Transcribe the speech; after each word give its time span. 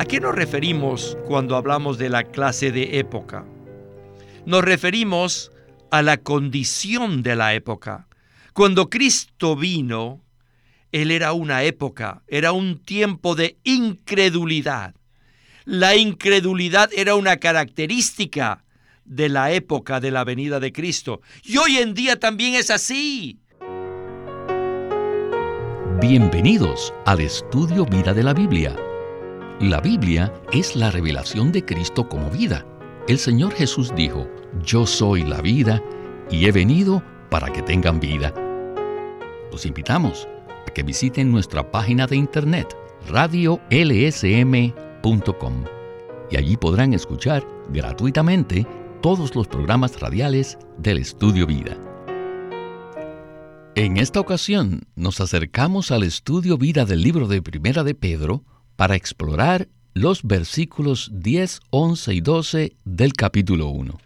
¿A 0.00 0.04
qué 0.04 0.20
nos 0.20 0.32
referimos 0.32 1.18
cuando 1.26 1.56
hablamos 1.56 1.98
de 1.98 2.08
la 2.08 2.22
clase 2.22 2.70
de 2.70 3.00
época? 3.00 3.44
Nos 4.46 4.62
referimos 4.62 5.50
a 5.90 6.02
la 6.02 6.18
condición 6.18 7.24
de 7.24 7.34
la 7.34 7.54
época. 7.54 8.06
Cuando 8.52 8.90
Cristo 8.90 9.56
vino, 9.56 10.22
Él 10.92 11.10
era 11.10 11.32
una 11.32 11.64
época, 11.64 12.22
era 12.28 12.52
un 12.52 12.78
tiempo 12.78 13.34
de 13.34 13.58
incredulidad. 13.64 14.94
La 15.64 15.96
incredulidad 15.96 16.90
era 16.96 17.16
una 17.16 17.38
característica 17.38 18.62
de 19.04 19.28
la 19.28 19.50
época 19.50 19.98
de 19.98 20.12
la 20.12 20.22
venida 20.22 20.60
de 20.60 20.72
Cristo. 20.72 21.22
Y 21.42 21.56
hoy 21.56 21.78
en 21.78 21.94
día 21.94 22.20
también 22.20 22.54
es 22.54 22.70
así. 22.70 23.40
Bienvenidos 26.00 26.94
al 27.04 27.20
estudio 27.20 27.84
Vida 27.84 28.14
de 28.14 28.22
la 28.22 28.32
Biblia 28.32 28.76
la 29.60 29.80
Biblia 29.80 30.32
es 30.52 30.76
la 30.76 30.90
revelación 30.90 31.50
de 31.50 31.64
Cristo 31.64 32.08
como 32.08 32.30
vida. 32.30 32.64
El 33.08 33.18
Señor 33.18 33.52
Jesús 33.54 33.92
dijo, 33.96 34.28
Yo 34.64 34.86
soy 34.86 35.24
la 35.24 35.40
vida 35.40 35.82
y 36.30 36.46
he 36.46 36.52
venido 36.52 37.02
para 37.28 37.52
que 37.52 37.62
tengan 37.62 37.98
vida. 37.98 38.32
Los 39.50 39.66
invitamos 39.66 40.28
a 40.66 40.70
que 40.72 40.84
visiten 40.84 41.32
nuestra 41.32 41.70
página 41.70 42.06
de 42.06 42.16
internet 42.16 42.76
radiolsm.com 43.08 43.64
y 46.30 46.36
allí 46.36 46.56
podrán 46.56 46.94
escuchar 46.94 47.44
gratuitamente 47.70 48.66
todos 49.00 49.34
los 49.34 49.48
programas 49.48 49.98
radiales 50.00 50.58
del 50.76 50.98
Estudio 50.98 51.46
Vida. 51.46 51.76
En 53.74 53.96
esta 53.96 54.20
ocasión 54.20 54.82
nos 54.96 55.20
acercamos 55.20 55.90
al 55.90 56.02
estudio 56.02 56.58
vida 56.58 56.84
del 56.84 57.02
libro 57.02 57.28
de 57.28 57.42
Primera 57.42 57.84
de 57.84 57.94
Pedro, 57.94 58.44
para 58.78 58.94
explorar 58.94 59.66
los 59.92 60.22
versículos 60.22 61.10
10, 61.12 61.62
11 61.70 62.14
y 62.14 62.20
12 62.20 62.76
del 62.84 63.12
capítulo 63.12 63.70
1. 63.70 63.98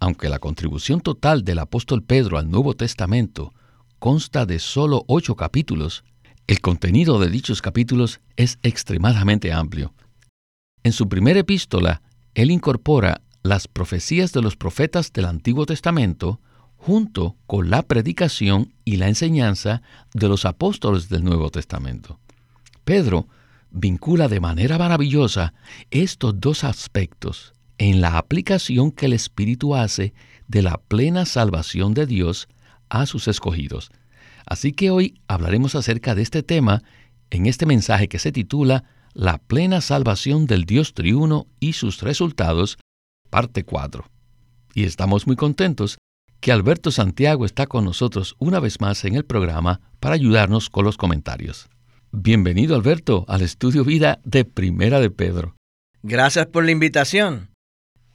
Aunque 0.00 0.28
la 0.28 0.40
contribución 0.40 1.00
total 1.00 1.44
del 1.44 1.60
apóstol 1.60 2.02
Pedro 2.02 2.38
al 2.38 2.50
Nuevo 2.50 2.74
Testamento 2.74 3.54
consta 4.00 4.46
de 4.46 4.58
solo 4.58 5.04
ocho 5.06 5.36
capítulos, 5.36 6.02
el 6.48 6.60
contenido 6.60 7.20
de 7.20 7.30
dichos 7.30 7.62
capítulos 7.62 8.18
es 8.34 8.58
extremadamente 8.64 9.52
amplio. 9.52 9.94
En 10.82 10.90
su 10.90 11.08
primera 11.08 11.38
epístola, 11.38 12.02
él 12.34 12.50
incorpora 12.50 13.20
las 13.44 13.68
profecías 13.68 14.32
de 14.32 14.42
los 14.42 14.56
profetas 14.56 15.12
del 15.12 15.26
Antiguo 15.26 15.66
Testamento 15.66 16.40
junto 16.78 17.36
con 17.46 17.70
la 17.70 17.84
predicación 17.84 18.74
y 18.84 18.96
la 18.96 19.06
enseñanza 19.06 19.82
de 20.14 20.26
los 20.26 20.46
apóstoles 20.46 21.08
del 21.08 21.22
Nuevo 21.22 21.50
Testamento. 21.50 22.18
Pedro 22.84 23.28
vincula 23.80 24.28
de 24.28 24.40
manera 24.40 24.78
maravillosa 24.78 25.54
estos 25.90 26.40
dos 26.40 26.64
aspectos 26.64 27.52
en 27.78 28.00
la 28.00 28.18
aplicación 28.18 28.90
que 28.90 29.06
el 29.06 29.12
Espíritu 29.12 29.74
hace 29.74 30.12
de 30.48 30.62
la 30.62 30.78
plena 30.88 31.24
salvación 31.26 31.94
de 31.94 32.06
Dios 32.06 32.48
a 32.88 33.06
sus 33.06 33.28
escogidos. 33.28 33.90
Así 34.46 34.72
que 34.72 34.90
hoy 34.90 35.20
hablaremos 35.28 35.74
acerca 35.74 36.14
de 36.14 36.22
este 36.22 36.42
tema 36.42 36.82
en 37.30 37.46
este 37.46 37.66
mensaje 37.66 38.08
que 38.08 38.18
se 38.18 38.32
titula 38.32 38.84
La 39.14 39.38
plena 39.38 39.80
salvación 39.80 40.46
del 40.46 40.64
Dios 40.64 40.94
triuno 40.94 41.46
y 41.60 41.74
sus 41.74 42.00
resultados, 42.02 42.78
parte 43.30 43.64
4. 43.64 44.04
Y 44.74 44.84
estamos 44.84 45.26
muy 45.26 45.36
contentos 45.36 45.98
que 46.40 46.52
Alberto 46.52 46.90
Santiago 46.90 47.44
está 47.44 47.66
con 47.66 47.84
nosotros 47.84 48.36
una 48.38 48.60
vez 48.60 48.80
más 48.80 49.04
en 49.04 49.16
el 49.16 49.24
programa 49.24 49.80
para 50.00 50.14
ayudarnos 50.14 50.70
con 50.70 50.84
los 50.84 50.96
comentarios. 50.96 51.68
Bienvenido 52.10 52.74
Alberto 52.74 53.26
al 53.28 53.42
estudio 53.42 53.84
vida 53.84 54.18
de 54.24 54.46
Primera 54.46 54.98
de 54.98 55.10
Pedro. 55.10 55.56
Gracias 56.02 56.46
por 56.46 56.64
la 56.64 56.70
invitación. 56.70 57.50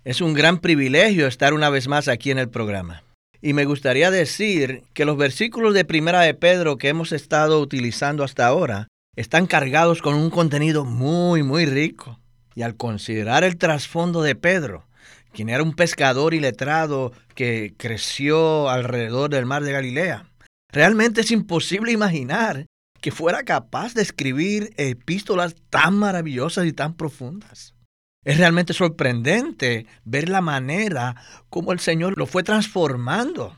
Es 0.03 0.19
un 0.19 0.33
gran 0.33 0.61
privilegio 0.61 1.27
estar 1.27 1.53
una 1.53 1.69
vez 1.69 1.88
más 1.88 2.08
aquí 2.08 2.31
en 2.31 2.39
el 2.39 2.49
programa. 2.49 3.04
Y 3.39 3.54
me 3.54 3.65
gustaría 3.65 4.09
decir 4.09 4.81
que 4.93 5.05
los 5.05 5.15
versículos 5.15 5.76
de 5.76 5.86
Primera 5.86 6.21
de 6.21 6.33
Pedro 6.33 6.80
que 6.80 6.89
hemos 6.89 7.11
estado 7.11 7.61
utilizando 7.61 8.23
hasta 8.23 8.48
ahora 8.48 8.87
están 9.15 9.45
cargados 9.45 10.02
con 10.02 10.15
un 10.15 10.31
contenido 10.31 10.86
muy, 10.86 11.43
muy 11.43 11.67
rico. 11.67 12.20
Y 12.55 12.64
al 12.64 12.75
considerar 12.75 13.43
el 13.43 13.58
trasfondo 13.58 14.23
de 14.23 14.33
Pedro, 14.33 14.87
quien 15.33 15.49
era 15.49 15.61
un 15.61 15.73
pescador 15.73 16.33
y 16.33 16.39
letrado 16.39 17.11
que 17.36 17.75
creció 17.77 18.71
alrededor 18.71 19.30
del 19.30 19.45
mar 19.45 19.64
de 19.64 19.71
Galilea, 19.71 20.25
realmente 20.71 21.21
es 21.21 21.30
imposible 21.30 21.92
imaginar 21.92 22.65
que 23.03 23.11
fuera 23.11 23.43
capaz 23.43 23.93
de 23.93 24.02
escribir 24.02 24.73
epístolas 24.77 25.55
tan 25.69 25.93
maravillosas 25.95 26.65
y 26.65 26.71
tan 26.71 26.93
profundas. 26.93 27.75
Es 28.23 28.37
realmente 28.37 28.71
sorprendente 28.71 29.87
ver 30.05 30.30
la 30.30 30.39
manera 30.39 31.17
como 31.49 31.73
el 31.73 31.81
Señor 31.81 32.17
lo 32.17 32.27
fue 32.27 32.43
transformando 32.43 33.58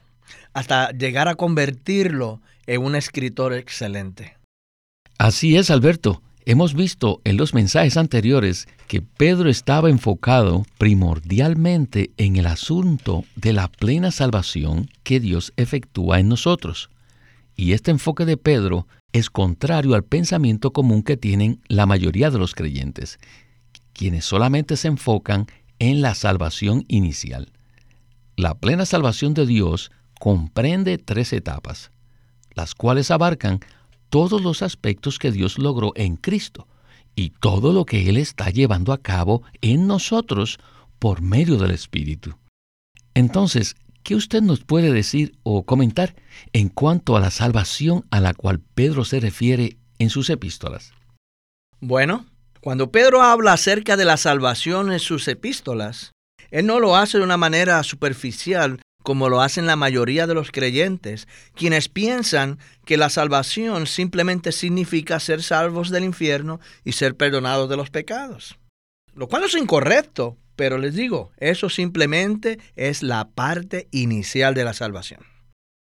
hasta 0.53 0.89
llegar 0.89 1.27
a 1.27 1.35
convertirlo 1.35 2.41
en 2.65 2.81
un 2.81 2.95
escritor 2.95 3.53
excelente. 3.53 4.35
Así 5.19 5.55
es, 5.57 5.69
Alberto. 5.69 6.23
Hemos 6.47 6.73
visto 6.73 7.21
en 7.23 7.37
los 7.37 7.53
mensajes 7.53 7.97
anteriores 7.97 8.67
que 8.87 9.03
Pedro 9.03 9.51
estaba 9.51 9.91
enfocado 9.91 10.65
primordialmente 10.79 12.09
en 12.17 12.37
el 12.37 12.47
asunto 12.47 13.25
de 13.35 13.53
la 13.53 13.67
plena 13.67 14.09
salvación 14.09 14.89
que 15.03 15.19
Dios 15.19 15.53
efectúa 15.55 16.19
en 16.19 16.29
nosotros. 16.29 16.89
Y 17.55 17.73
este 17.73 17.91
enfoque 17.91 18.25
de 18.25 18.37
Pedro 18.37 18.87
es 19.15 19.29
contrario 19.29 19.95
al 19.95 20.03
pensamiento 20.03 20.73
común 20.73 21.01
que 21.01 21.15
tienen 21.15 21.61
la 21.69 21.85
mayoría 21.85 22.31
de 22.31 22.37
los 22.37 22.53
creyentes, 22.53 23.17
quienes 23.93 24.25
solamente 24.25 24.75
se 24.75 24.89
enfocan 24.89 25.47
en 25.79 26.01
la 26.01 26.15
salvación 26.15 26.83
inicial. 26.89 27.53
La 28.35 28.55
plena 28.55 28.85
salvación 28.85 29.33
de 29.33 29.45
Dios 29.45 29.89
comprende 30.19 30.97
tres 30.97 31.31
etapas, 31.31 31.91
las 32.55 32.75
cuales 32.75 33.09
abarcan 33.09 33.61
todos 34.09 34.41
los 34.41 34.61
aspectos 34.61 35.17
que 35.17 35.31
Dios 35.31 35.59
logró 35.59 35.93
en 35.95 36.17
Cristo 36.17 36.67
y 37.15 37.29
todo 37.29 37.71
lo 37.71 37.85
que 37.85 38.09
Él 38.09 38.17
está 38.17 38.49
llevando 38.49 38.91
a 38.91 38.97
cabo 38.97 39.43
en 39.61 39.87
nosotros 39.87 40.59
por 40.99 41.21
medio 41.21 41.55
del 41.55 41.71
Espíritu. 41.71 42.35
Entonces, 43.13 43.77
¿Qué 44.05 44.13
usted 44.13 44.43
nos 44.43 44.63
puede 44.63 44.93
decir 44.93 45.35
o 45.41 45.65
comentar 45.65 46.13
en 46.53 46.69
cuanto 46.69 47.17
a 47.17 47.19
la 47.19 47.31
salvación 47.31 48.05
a 48.11 48.19
la 48.19 48.35
cual 48.35 48.59
Pedro 48.59 49.03
se 49.03 49.19
refiere 49.19 49.79
en 49.97 50.11
sus 50.11 50.29
epístolas? 50.29 50.93
Bueno, 51.79 52.27
cuando 52.61 52.91
Pedro 52.91 53.23
habla 53.23 53.53
acerca 53.53 53.97
de 53.97 54.05
la 54.05 54.17
salvación 54.17 54.91
en 54.91 54.99
sus 54.99 55.27
epístolas, 55.27 56.11
él 56.51 56.67
no 56.67 56.79
lo 56.79 56.95
hace 56.95 57.17
de 57.17 57.23
una 57.23 57.37
manera 57.37 57.81
superficial 57.81 58.79
como 59.01 59.27
lo 59.27 59.41
hacen 59.41 59.65
la 59.65 59.75
mayoría 59.75 60.27
de 60.27 60.35
los 60.35 60.51
creyentes, 60.51 61.27
quienes 61.55 61.89
piensan 61.89 62.59
que 62.85 62.97
la 62.97 63.09
salvación 63.09 63.87
simplemente 63.87 64.51
significa 64.51 65.19
ser 65.19 65.41
salvos 65.41 65.89
del 65.89 66.03
infierno 66.03 66.59
y 66.83 66.91
ser 66.91 67.17
perdonados 67.17 67.69
de 67.69 67.77
los 67.77 67.89
pecados. 67.89 68.59
Lo 69.15 69.27
cual 69.27 69.45
es 69.45 69.55
incorrecto, 69.55 70.37
pero 70.55 70.77
les 70.77 70.95
digo, 70.95 71.31
eso 71.37 71.69
simplemente 71.69 72.59
es 72.75 73.03
la 73.03 73.29
parte 73.29 73.87
inicial 73.91 74.53
de 74.53 74.63
la 74.63 74.73
salvación. 74.73 75.21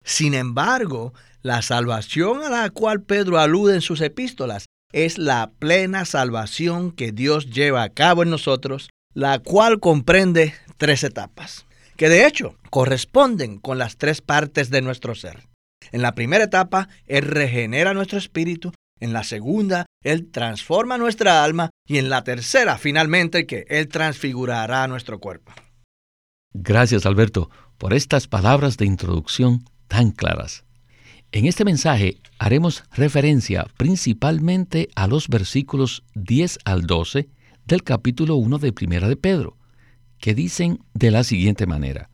Sin 0.04 0.34
embargo, 0.34 1.12
la 1.42 1.62
salvación 1.62 2.42
a 2.42 2.48
la 2.48 2.70
cual 2.70 3.02
Pedro 3.02 3.38
alude 3.38 3.74
en 3.74 3.80
sus 3.80 4.00
epístolas 4.00 4.66
es 4.92 5.18
la 5.18 5.50
plena 5.58 6.04
salvación 6.04 6.92
que 6.92 7.12
Dios 7.12 7.50
lleva 7.50 7.82
a 7.82 7.90
cabo 7.90 8.22
en 8.22 8.30
nosotros, 8.30 8.88
la 9.14 9.38
cual 9.38 9.80
comprende 9.80 10.54
tres 10.76 11.04
etapas, 11.04 11.66
que 11.96 12.08
de 12.08 12.26
hecho 12.26 12.56
corresponden 12.70 13.58
con 13.58 13.78
las 13.78 13.96
tres 13.96 14.20
partes 14.22 14.70
de 14.70 14.82
nuestro 14.82 15.14
ser. 15.14 15.46
En 15.92 16.02
la 16.02 16.14
primera 16.14 16.44
etapa, 16.44 16.88
Él 17.06 17.22
regenera 17.24 17.94
nuestro 17.94 18.18
espíritu 18.18 18.72
en 19.00 19.12
la 19.12 19.24
segunda, 19.24 19.86
Él 20.10 20.30
transforma 20.30 20.96
nuestra 20.96 21.44
alma. 21.44 21.70
Y 21.86 21.98
en 21.98 22.08
la 22.08 22.24
tercera, 22.24 22.78
finalmente, 22.78 23.46
que 23.46 23.66
Él 23.68 23.88
transfigurará 23.88 24.86
nuestro 24.88 25.20
cuerpo. 25.20 25.52
Gracias, 26.52 27.04
Alberto, 27.06 27.50
por 27.76 27.92
estas 27.92 28.26
palabras 28.26 28.76
de 28.76 28.86
introducción 28.86 29.64
tan 29.86 30.10
claras. 30.10 30.64
En 31.30 31.44
este 31.44 31.64
mensaje 31.64 32.20
haremos 32.38 32.84
referencia 32.92 33.66
principalmente 33.76 34.88
a 34.96 35.06
los 35.06 35.28
versículos 35.28 36.04
10 36.14 36.60
al 36.64 36.86
12 36.86 37.28
del 37.66 37.82
capítulo 37.82 38.36
1 38.36 38.58
de 38.58 38.72
Primera 38.72 39.08
de 39.08 39.16
Pedro, 39.16 39.58
que 40.18 40.34
dicen 40.34 40.78
de 40.94 41.10
la 41.10 41.22
siguiente 41.22 41.66
manera. 41.66 42.08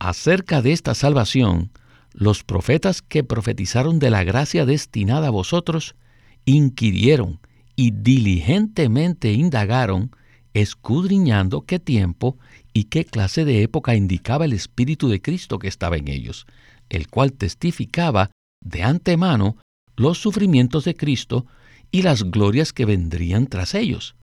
Acerca 0.00 0.62
de 0.62 0.72
esta 0.72 0.96
salvación, 0.96 1.70
los 2.12 2.42
profetas 2.42 3.02
que 3.02 3.22
profetizaron 3.22 4.00
de 4.00 4.10
la 4.10 4.24
gracia 4.24 4.66
destinada 4.66 5.28
a 5.28 5.30
vosotros, 5.30 5.94
inquirieron 6.44 7.40
y 7.76 7.90
diligentemente 7.90 9.32
indagaron, 9.32 10.10
escudriñando 10.54 11.62
qué 11.62 11.78
tiempo 11.78 12.38
y 12.72 12.84
qué 12.84 13.04
clase 13.04 13.44
de 13.44 13.62
época 13.62 13.94
indicaba 13.94 14.44
el 14.44 14.52
Espíritu 14.52 15.08
de 15.08 15.22
Cristo 15.22 15.58
que 15.58 15.68
estaba 15.68 15.96
en 15.96 16.08
ellos, 16.08 16.46
el 16.88 17.08
cual 17.08 17.32
testificaba 17.32 18.30
de 18.62 18.82
antemano 18.82 19.56
los 19.96 20.18
sufrimientos 20.18 20.84
de 20.84 20.94
Cristo 20.94 21.46
y 21.90 22.02
las 22.02 22.24
glorias 22.24 22.72
que 22.72 22.84
vendrían 22.84 23.46
tras 23.46 23.74
ellos. 23.74 24.16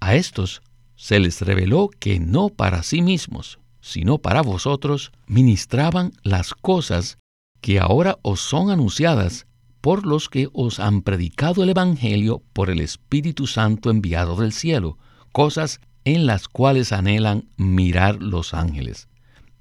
A 0.00 0.14
estos 0.14 0.62
se 0.96 1.18
les 1.20 1.40
reveló 1.42 1.90
que 1.98 2.20
no 2.20 2.48
para 2.48 2.82
sí 2.82 3.02
mismos, 3.02 3.58
sino 3.80 4.18
para 4.18 4.42
vosotros, 4.42 5.12
ministraban 5.26 6.12
las 6.22 6.54
cosas 6.54 7.18
que 7.60 7.80
ahora 7.80 8.18
os 8.22 8.40
son 8.40 8.70
anunciadas 8.70 9.46
por 9.80 10.06
los 10.06 10.28
que 10.28 10.48
os 10.52 10.80
han 10.80 11.02
predicado 11.02 11.62
el 11.62 11.70
Evangelio 11.70 12.42
por 12.52 12.70
el 12.70 12.80
Espíritu 12.80 13.46
Santo 13.46 13.90
enviado 13.90 14.36
del 14.36 14.52
cielo, 14.52 14.98
cosas 15.32 15.80
en 16.04 16.26
las 16.26 16.48
cuales 16.48 16.92
anhelan 16.92 17.48
mirar 17.56 18.22
los 18.22 18.54
ángeles. 18.54 19.08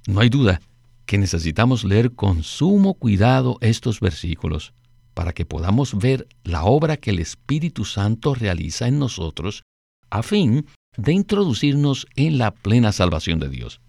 No 0.08 0.22
hay 0.22 0.30
duda 0.30 0.62
que 1.06 1.18
necesitamos 1.18 1.84
leer 1.84 2.14
con 2.14 2.44
sumo 2.44 2.94
cuidado 2.94 3.58
estos 3.62 4.00
versículos 4.00 4.74
para 5.14 5.34
que 5.34 5.46
podamos 5.46 5.98
ver 5.98 6.28
la 6.44 6.64
obra 6.64 6.98
que 6.98 7.10
el 7.10 7.20
Espíritu 7.20 7.86
Santo 7.86 8.36
realiza 8.36 8.88
en 8.88 9.00
nosotros 9.00 9.64
a 10.10 10.22
fin 10.24 10.68
de 10.96 11.14
introducirnos 11.14 12.08
en 12.16 12.38
la 12.38 12.52
plena 12.52 12.92
salvación 12.92 13.40
de 13.40 13.50
Dios. 13.50 13.82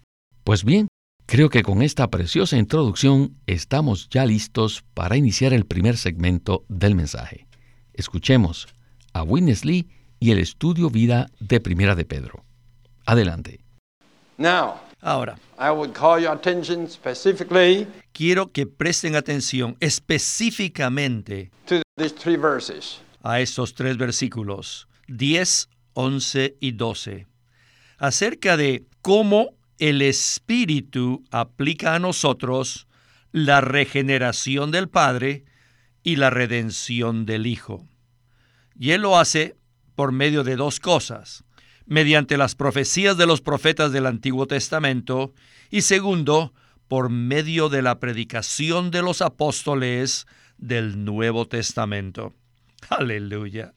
Pues 0.43 0.63
bien, 0.63 0.87
creo 1.29 1.51
que 1.51 1.61
con 1.61 1.83
esta 1.83 2.09
preciosa 2.09 2.57
introducción 2.57 3.37
estamos 3.45 4.09
ya 4.09 4.25
listos 4.25 4.83
para 4.95 5.15
iniciar 5.15 5.53
el 5.53 5.63
primer 5.67 5.95
segmento 5.95 6.65
del 6.69 6.95
mensaje. 6.95 7.45
Escuchemos 7.93 8.67
a 9.13 9.21
Witness 9.21 9.63
Lee 9.63 9.87
y 10.19 10.31
el 10.31 10.39
estudio 10.39 10.89
vida 10.89 11.27
de 11.39 11.59
Primera 11.59 11.93
de 11.93 12.03
Pedro. 12.03 12.43
Adelante. 13.05 13.59
Ahora, 15.01 15.37
quiero 18.11 18.51
que 18.51 18.65
presten 18.65 19.15
atención 19.15 19.77
específicamente 19.79 21.51
a 23.21 23.39
estos 23.39 23.75
tres 23.75 23.97
versículos, 23.97 24.87
10, 25.07 25.69
11 25.93 26.57
y 26.59 26.71
12, 26.71 27.27
acerca 27.99 28.57
de 28.57 28.87
cómo 29.03 29.58
el 29.79 30.01
Espíritu 30.01 31.23
aplica 31.31 31.95
a 31.95 31.99
nosotros 31.99 32.87
la 33.31 33.61
regeneración 33.61 34.71
del 34.71 34.89
Padre 34.89 35.45
y 36.03 36.17
la 36.17 36.29
redención 36.29 37.25
del 37.25 37.47
Hijo. 37.47 37.87
Y 38.77 38.91
Él 38.91 39.01
lo 39.01 39.17
hace 39.17 39.55
por 39.95 40.11
medio 40.11 40.43
de 40.43 40.55
dos 40.55 40.79
cosas, 40.79 41.43
mediante 41.85 42.37
las 42.37 42.55
profecías 42.55 43.17
de 43.17 43.25
los 43.25 43.41
profetas 43.41 43.91
del 43.91 44.05
Antiguo 44.05 44.47
Testamento 44.47 45.33
y 45.69 45.81
segundo, 45.81 46.53
por 46.87 47.09
medio 47.09 47.69
de 47.69 47.81
la 47.81 47.99
predicación 47.99 48.91
de 48.91 49.01
los 49.01 49.21
apóstoles 49.21 50.25
del 50.57 51.05
Nuevo 51.05 51.47
Testamento. 51.47 52.33
Aleluya. 52.89 53.73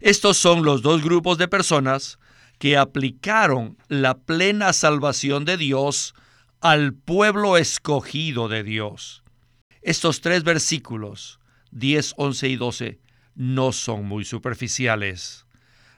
Estos 0.00 0.38
son 0.38 0.64
los 0.64 0.80
dos 0.80 1.02
grupos 1.02 1.36
de 1.36 1.48
personas 1.48 2.18
que 2.60 2.76
aplicaron 2.76 3.78
la 3.88 4.18
plena 4.18 4.74
salvación 4.74 5.46
de 5.46 5.56
Dios 5.56 6.14
al 6.60 6.92
pueblo 6.92 7.56
escogido 7.56 8.48
de 8.48 8.62
Dios. 8.62 9.24
Estos 9.80 10.20
tres 10.20 10.44
versículos, 10.44 11.40
10, 11.70 12.12
11 12.18 12.48
y 12.48 12.56
12, 12.56 13.00
no 13.34 13.72
son 13.72 14.04
muy 14.04 14.26
superficiales. 14.26 15.46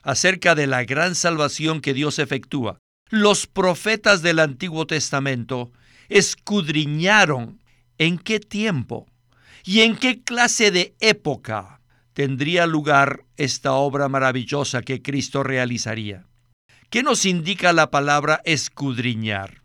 Acerca 0.02 0.54
de 0.54 0.68
la 0.68 0.84
gran 0.84 1.16
salvación 1.16 1.80
que 1.80 1.94
Dios 1.94 2.20
efectúa, 2.20 2.78
los 3.10 3.48
profetas 3.48 4.22
del 4.22 4.38
Antiguo 4.38 4.86
Testamento 4.86 5.72
escudriñaron 6.08 7.60
en 7.98 8.18
qué 8.18 8.38
tiempo 8.38 9.08
y 9.64 9.80
en 9.80 9.96
qué 9.96 10.22
clase 10.22 10.70
de 10.70 10.94
época 11.00 11.80
tendría 12.12 12.68
lugar 12.68 13.24
esta 13.36 13.72
obra 13.72 14.08
maravillosa 14.08 14.82
que 14.82 15.02
Cristo 15.02 15.42
realizaría. 15.42 16.24
¿Qué 16.92 17.02
nos 17.02 17.24
indica 17.24 17.72
la 17.72 17.90
palabra 17.90 18.42
escudriñar? 18.44 19.62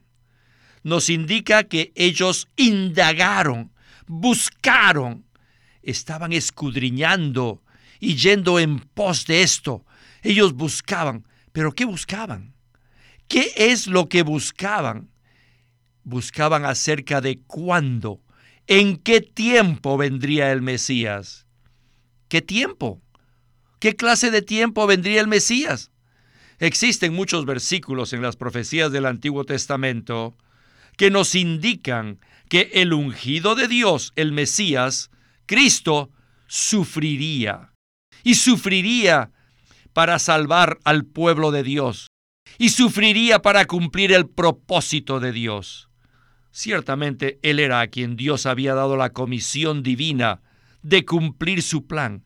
Nos 0.84 1.10
indica 1.10 1.66
que 1.66 1.92
ellos 1.94 2.48
indagaron, 2.56 3.74
buscaron, 4.06 5.26
estaban 5.82 6.32
escudriñando 6.32 7.62
y 8.00 8.16
yendo 8.16 8.60
en 8.60 8.80
pos 8.80 9.26
de 9.26 9.42
esto. 9.42 9.86
Ellos 10.22 10.54
buscaban, 10.54 11.28
pero 11.52 11.74
¿qué 11.74 11.84
buscaban? 11.84 12.54
¿Qué 13.28 13.52
es 13.58 13.88
lo 13.88 14.08
que 14.08 14.24
buscaban? 14.24 15.10
Buscaban 16.06 16.64
acerca 16.64 17.20
de 17.20 17.42
cuándo, 17.42 18.22
en 18.68 18.96
qué 18.96 19.20
tiempo 19.20 19.98
vendría 19.98 20.54
el 20.54 20.62
Mesías. 20.62 21.46
¿Qué 22.30 22.42
tiempo? 22.42 23.02
¿Qué 23.80 23.98
clase 23.98 24.32
de 24.32 24.42
tiempo 24.42 24.88
vendría 24.88 25.20
el 25.20 25.28
Mesías? 25.28 25.92
Existen 26.60 27.14
muchos 27.14 27.46
versículos 27.46 28.14
en 28.14 28.22
las 28.22 28.36
profecías 28.36 28.92
del 28.92 29.06
Antiguo 29.06 29.44
Testamento 29.44 30.36
que 30.98 31.12
nos 31.12 31.36
indican 31.36 32.20
que 32.50 32.72
el 32.74 32.94
ungido 32.94 33.54
de 33.54 33.68
Dios, 33.68 34.12
el 34.16 34.32
Mesías, 34.32 35.12
Cristo, 35.46 36.12
sufriría. 36.48 37.74
Y 38.24 38.36
sufriría 38.36 39.32
para 39.94 40.18
salvar 40.18 40.80
al 40.84 41.06
pueblo 41.06 41.52
de 41.52 41.62
Dios. 41.62 42.08
Y 42.58 42.70
sufriría 42.70 43.42
para 43.42 43.66
cumplir 43.66 44.12
el 44.12 44.28
propósito 44.28 45.20
de 45.20 45.32
Dios. 45.32 45.90
Ciertamente 46.52 47.38
Él 47.44 47.60
era 47.60 47.82
a 47.82 47.88
quien 47.88 48.16
Dios 48.16 48.48
había 48.48 48.74
dado 48.74 48.98
la 48.98 49.12
comisión 49.12 49.84
divina 49.84 50.42
de 50.82 51.06
cumplir 51.06 51.62
su 51.62 51.86
plan. 51.86 52.26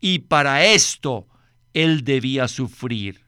Y 0.00 0.20
para 0.20 0.64
esto 0.64 1.26
Él 1.72 2.04
debía 2.04 2.46
sufrir. 2.46 3.23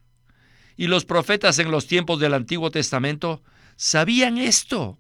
Y 0.76 0.88
los 0.88 1.05
profetas 1.05 1.58
en 1.58 1.70
los 1.70 1.87
tiempos 1.87 2.20
del 2.20 2.34
Antiguo 2.34 2.70
Testamento 2.70 3.43
sabían 3.76 4.38
esto 4.38 4.99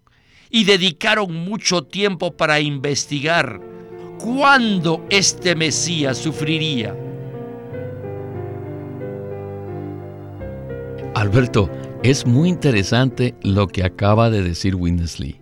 y 0.50 0.64
dedicaron 0.64 1.34
mucho 1.34 1.82
tiempo 1.82 2.36
para 2.36 2.60
investigar 2.60 3.60
cuándo 4.18 5.04
este 5.10 5.54
Mesías 5.54 6.18
sufriría. 6.18 6.94
Alberto, 11.14 11.70
es 12.02 12.26
muy 12.26 12.48
interesante 12.48 13.34
lo 13.42 13.68
que 13.68 13.82
acaba 13.82 14.30
de 14.30 14.42
decir 14.42 14.74
Winnesley. 14.74 15.40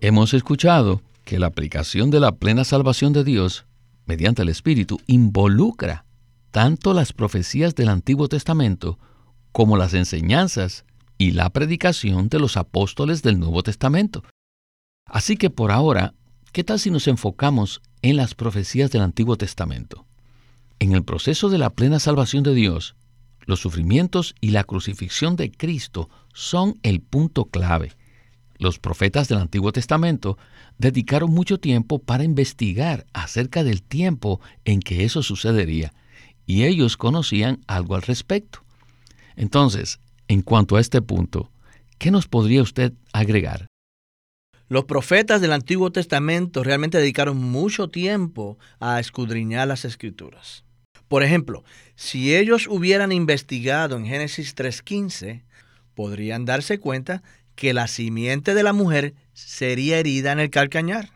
Hemos 0.00 0.32
escuchado 0.32 1.02
que 1.24 1.38
la 1.38 1.48
aplicación 1.48 2.10
de 2.10 2.20
la 2.20 2.32
plena 2.32 2.64
salvación 2.64 3.12
de 3.12 3.24
Dios 3.24 3.66
mediante 4.06 4.42
el 4.42 4.48
Espíritu 4.48 5.00
involucra 5.06 6.04
tanto 6.50 6.94
las 6.94 7.12
profecías 7.12 7.74
del 7.74 7.88
Antiguo 7.88 8.28
Testamento 8.28 8.98
como 9.52 9.76
las 9.76 9.94
enseñanzas 9.94 10.84
y 11.18 11.32
la 11.32 11.50
predicación 11.50 12.28
de 12.28 12.40
los 12.40 12.56
apóstoles 12.56 13.22
del 13.22 13.38
Nuevo 13.38 13.62
Testamento. 13.62 14.24
Así 15.06 15.36
que 15.36 15.50
por 15.50 15.70
ahora, 15.70 16.14
¿qué 16.52 16.64
tal 16.64 16.78
si 16.78 16.90
nos 16.90 17.06
enfocamos 17.06 17.82
en 18.00 18.16
las 18.16 18.34
profecías 18.34 18.90
del 18.90 19.02
Antiguo 19.02 19.36
Testamento? 19.36 20.06
En 20.78 20.92
el 20.92 21.04
proceso 21.04 21.48
de 21.48 21.58
la 21.58 21.70
plena 21.70 22.00
salvación 22.00 22.42
de 22.42 22.54
Dios, 22.54 22.96
los 23.44 23.60
sufrimientos 23.60 24.34
y 24.40 24.50
la 24.50 24.64
crucifixión 24.64 25.36
de 25.36 25.50
Cristo 25.50 26.08
son 26.32 26.78
el 26.82 27.00
punto 27.00 27.44
clave. 27.44 27.92
Los 28.58 28.78
profetas 28.78 29.28
del 29.28 29.38
Antiguo 29.38 29.72
Testamento 29.72 30.38
dedicaron 30.78 31.30
mucho 31.30 31.58
tiempo 31.58 31.98
para 31.98 32.24
investigar 32.24 33.06
acerca 33.12 33.64
del 33.64 33.82
tiempo 33.82 34.40
en 34.64 34.80
que 34.80 35.04
eso 35.04 35.22
sucedería, 35.22 35.92
y 36.46 36.64
ellos 36.64 36.96
conocían 36.96 37.60
algo 37.66 37.94
al 37.94 38.02
respecto. 38.02 38.62
Entonces, 39.36 40.00
en 40.28 40.42
cuanto 40.42 40.76
a 40.76 40.80
este 40.80 41.02
punto, 41.02 41.50
¿qué 41.98 42.10
nos 42.10 42.28
podría 42.28 42.62
usted 42.62 42.92
agregar? 43.12 43.66
Los 44.68 44.84
profetas 44.84 45.40
del 45.40 45.52
Antiguo 45.52 45.92
Testamento 45.92 46.64
realmente 46.64 46.98
dedicaron 46.98 47.36
mucho 47.36 47.88
tiempo 47.88 48.58
a 48.80 49.00
escudriñar 49.00 49.68
las 49.68 49.84
escrituras. 49.84 50.64
Por 51.08 51.22
ejemplo, 51.22 51.62
si 51.94 52.34
ellos 52.34 52.66
hubieran 52.68 53.12
investigado 53.12 53.98
en 53.98 54.06
Génesis 54.06 54.56
3.15, 54.56 55.42
podrían 55.94 56.46
darse 56.46 56.78
cuenta 56.78 57.22
que 57.54 57.74
la 57.74 57.86
simiente 57.86 58.54
de 58.54 58.62
la 58.62 58.72
mujer 58.72 59.14
sería 59.34 59.98
herida 59.98 60.32
en 60.32 60.40
el 60.40 60.48
calcañar. 60.48 61.10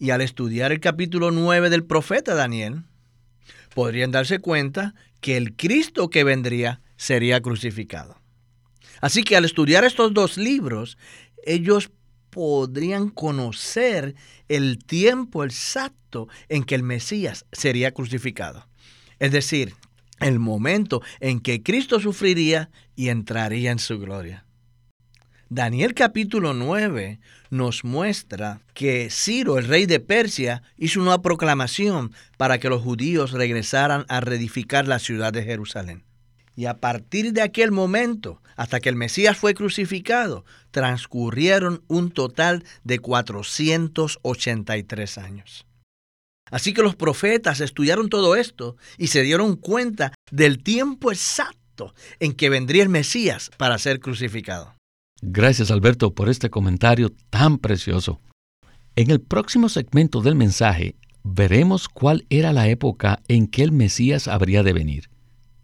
Y 0.00 0.10
al 0.10 0.20
estudiar 0.20 0.72
el 0.72 0.80
capítulo 0.80 1.30
9 1.30 1.70
del 1.70 1.84
profeta 1.84 2.34
Daniel, 2.34 2.82
podrían 3.72 4.10
darse 4.10 4.40
cuenta 4.40 4.94
que 5.20 5.36
el 5.36 5.54
Cristo 5.54 6.10
que 6.10 6.24
vendría 6.24 6.80
sería 7.00 7.40
crucificado. 7.40 8.20
Así 9.00 9.22
que 9.22 9.34
al 9.34 9.46
estudiar 9.46 9.84
estos 9.84 10.12
dos 10.12 10.36
libros, 10.36 10.98
ellos 11.46 11.90
podrían 12.28 13.08
conocer 13.08 14.14
el 14.48 14.84
tiempo 14.84 15.42
exacto 15.42 16.28
en 16.50 16.62
que 16.62 16.74
el 16.74 16.82
Mesías 16.82 17.46
sería 17.52 17.92
crucificado. 17.92 18.68
Es 19.18 19.32
decir, 19.32 19.74
el 20.20 20.38
momento 20.38 21.00
en 21.20 21.40
que 21.40 21.62
Cristo 21.62 22.00
sufriría 22.00 22.68
y 22.94 23.08
entraría 23.08 23.70
en 23.70 23.78
su 23.78 23.98
gloria. 23.98 24.44
Daniel 25.48 25.94
capítulo 25.94 26.52
9 26.52 27.18
nos 27.48 27.82
muestra 27.82 28.60
que 28.74 29.08
Ciro, 29.10 29.56
el 29.56 29.66
rey 29.66 29.86
de 29.86 30.00
Persia, 30.00 30.62
hizo 30.76 31.00
una 31.00 31.22
proclamación 31.22 32.12
para 32.36 32.58
que 32.58 32.68
los 32.68 32.82
judíos 32.82 33.32
regresaran 33.32 34.04
a 34.08 34.20
reedificar 34.20 34.86
la 34.86 34.98
ciudad 34.98 35.32
de 35.32 35.44
Jerusalén. 35.44 36.04
Y 36.56 36.66
a 36.66 36.78
partir 36.78 37.32
de 37.32 37.42
aquel 37.42 37.72
momento, 37.72 38.40
hasta 38.56 38.80
que 38.80 38.88
el 38.88 38.96
Mesías 38.96 39.36
fue 39.36 39.54
crucificado, 39.54 40.44
transcurrieron 40.70 41.82
un 41.88 42.10
total 42.10 42.64
de 42.84 42.98
483 42.98 45.18
años. 45.18 45.66
Así 46.50 46.74
que 46.74 46.82
los 46.82 46.96
profetas 46.96 47.60
estudiaron 47.60 48.08
todo 48.08 48.34
esto 48.34 48.76
y 48.98 49.08
se 49.08 49.22
dieron 49.22 49.56
cuenta 49.56 50.12
del 50.30 50.62
tiempo 50.62 51.12
exacto 51.12 51.94
en 52.18 52.32
que 52.32 52.50
vendría 52.50 52.82
el 52.82 52.88
Mesías 52.88 53.50
para 53.56 53.78
ser 53.78 54.00
crucificado. 54.00 54.74
Gracias 55.22 55.70
Alberto 55.70 56.14
por 56.14 56.28
este 56.28 56.50
comentario 56.50 57.12
tan 57.30 57.58
precioso. 57.58 58.20
En 58.96 59.10
el 59.10 59.20
próximo 59.20 59.68
segmento 59.68 60.20
del 60.20 60.34
mensaje 60.34 60.96
veremos 61.22 61.88
cuál 61.88 62.26
era 62.30 62.52
la 62.52 62.68
época 62.68 63.22
en 63.28 63.46
que 63.46 63.62
el 63.62 63.72
Mesías 63.72 64.28
habría 64.28 64.62
de 64.62 64.72
venir. 64.72 65.09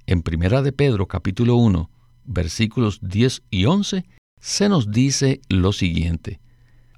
En 0.08 0.22
Primera 0.22 0.62
de 0.62 0.70
Pedro 0.70 1.08
capítulo 1.08 1.56
1, 1.56 1.90
versículos 2.26 3.00
10 3.02 3.42
y 3.50 3.64
11, 3.64 4.04
se 4.40 4.68
nos 4.68 4.92
dice 4.92 5.40
lo 5.48 5.72
siguiente. 5.72 6.38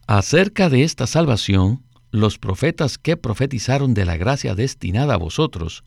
Acerca 0.07 0.69
de 0.69 0.85
esta 0.85 1.07
salvación, 1.07 1.83
los 2.11 2.39
profetas 2.39 2.99
que 2.99 3.17
profetizaron 3.17 3.95
de 3.95 4.05
la 4.05 4.19
gracia 4.19 4.55
destinada 4.55 5.15
a 5.15 5.19
vosotros, 5.19 5.85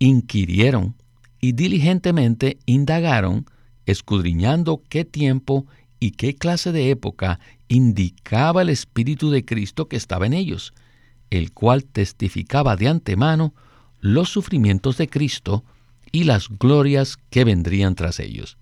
inquirieron 0.00 0.96
y 1.40 1.52
diligentemente 1.52 2.58
indagaron, 2.66 3.46
escudriñando 3.86 4.82
qué 4.88 5.04
tiempo 5.04 5.66
y 6.00 6.12
qué 6.12 6.34
clase 6.34 6.72
de 6.72 6.90
época 6.90 7.38
indicaba 7.68 8.62
el 8.62 8.70
Espíritu 8.70 9.30
de 9.30 9.44
Cristo 9.44 9.86
que 9.86 9.94
estaba 9.94 10.26
en 10.26 10.32
ellos, 10.32 10.74
el 11.30 11.52
cual 11.52 11.84
testificaba 11.84 12.74
de 12.74 12.88
antemano 12.88 13.54
los 14.00 14.30
sufrimientos 14.30 14.98
de 14.98 15.06
Cristo 15.06 15.62
y 16.12 16.24
las 16.24 16.48
glorias 16.48 17.16
que 17.30 17.44
vendrían 17.44 17.94
tras 17.94 18.20
ellos. 18.20 18.56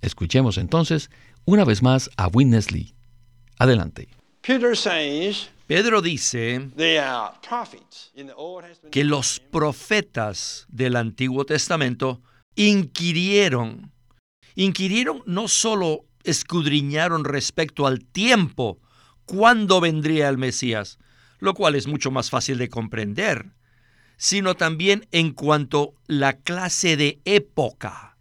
Escuchemos 0.00 0.58
entonces 0.58 1.10
una 1.44 1.64
vez 1.64 1.82
más 1.82 2.10
a 2.16 2.28
Witness 2.28 2.70
Lee. 2.70 2.94
Adelante. 3.58 4.08
Pedro 5.66 6.02
dice 6.02 6.70
que 8.90 9.04
los 9.04 9.40
profetas 9.40 10.66
del 10.68 10.96
Antiguo 10.96 11.44
Testamento 11.44 12.22
inquirieron, 12.56 13.92
inquirieron 14.54 15.22
no 15.26 15.46
solo 15.46 16.06
escudriñaron 16.24 17.24
respecto 17.24 17.86
al 17.86 18.04
tiempo 18.04 18.80
cuándo 19.24 19.80
vendría 19.80 20.28
el 20.28 20.38
Mesías, 20.38 20.98
lo 21.38 21.54
cual 21.54 21.74
es 21.74 21.86
mucho 21.86 22.10
más 22.10 22.30
fácil 22.30 22.58
de 22.58 22.68
comprender, 22.68 23.52
sino 24.22 24.54
también 24.54 25.08
en 25.12 25.32
cuanto 25.32 25.94
la 26.06 26.34
clase 26.34 26.98
de 26.98 27.20
época. 27.24 28.18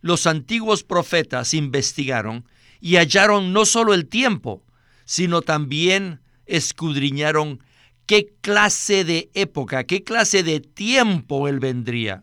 Los 0.00 0.26
antiguos 0.26 0.84
profetas 0.84 1.52
investigaron 1.52 2.46
y 2.80 2.96
hallaron 2.96 3.52
no 3.52 3.66
solo 3.66 3.92
el 3.92 4.08
tiempo, 4.08 4.64
sino 5.04 5.42
también 5.42 6.22
escudriñaron 6.46 7.62
qué 8.06 8.32
clase 8.40 9.04
de 9.04 9.30
época, 9.34 9.84
qué 9.84 10.02
clase 10.02 10.42
de 10.42 10.60
tiempo 10.60 11.46
él 11.46 11.60
vendría. 11.60 12.22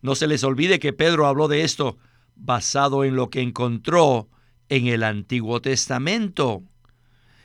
No 0.00 0.14
se 0.14 0.28
les 0.28 0.44
olvide 0.44 0.78
que 0.78 0.94
Pedro 0.94 1.26
habló 1.26 1.46
de 1.46 1.62
esto 1.62 1.98
basado 2.36 3.04
en 3.04 3.16
lo 3.16 3.28
que 3.28 3.42
encontró 3.42 4.30
en 4.70 4.86
el 4.86 5.02
Antiguo 5.02 5.60
Testamento. 5.60 6.62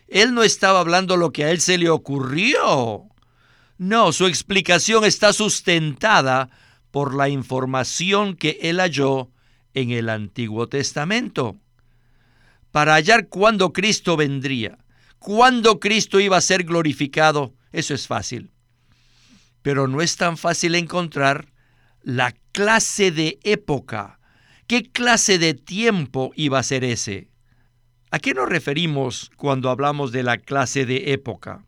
Él 0.08 0.34
no 0.34 0.42
estaba 0.42 0.80
hablando 0.80 1.18
lo 1.18 1.34
que 1.34 1.44
a 1.44 1.52
él 1.52 1.60
se 1.60 1.78
le 1.78 1.90
ocurrió. 1.90 3.10
No, 3.78 4.12
su 4.12 4.28
explicación 4.28 5.04
está 5.04 5.34
sustentada 5.34 6.50
por 6.92 7.16
la 7.16 7.30
información 7.30 8.36
que 8.36 8.60
él 8.62 8.80
halló 8.80 9.32
en 9.74 9.92
el 9.92 10.10
Antiguo 10.10 10.68
Testamento. 10.70 11.58
Para 12.72 12.94
hallar 12.94 13.28
cuándo 13.28 13.74
Cristo 13.74 14.16
vendría, 14.18 14.78
cuándo 15.20 15.80
Cristo 15.80 16.20
iba 16.20 16.38
a 16.38 16.42
ser 16.42 16.64
glorificado, 16.64 17.54
eso 17.72 17.94
es 17.94 18.08
fácil. 18.08 18.52
Pero 19.62 19.88
no 19.88 20.02
es 20.02 20.18
tan 20.18 20.38
fácil 20.38 20.76
encontrar 20.76 21.52
la 22.02 22.34
clase 22.52 23.12
de 23.12 23.40
época 23.44 24.20
¿Qué 24.68 24.84
clase 24.84 25.40
de 25.40 25.54
tiempo 25.54 26.32
iba 26.36 26.58
a 26.58 26.64
ser 26.64 26.84
ese? 26.86 27.28
¿A 28.12 28.20
qué 28.20 28.34
nos 28.34 28.48
referimos 28.48 29.30
cuando 29.36 29.70
hablamos 29.70 30.12
de 30.12 30.24
la 30.24 30.38
clase 30.38 30.86
de 30.86 31.12
época? 31.12 31.66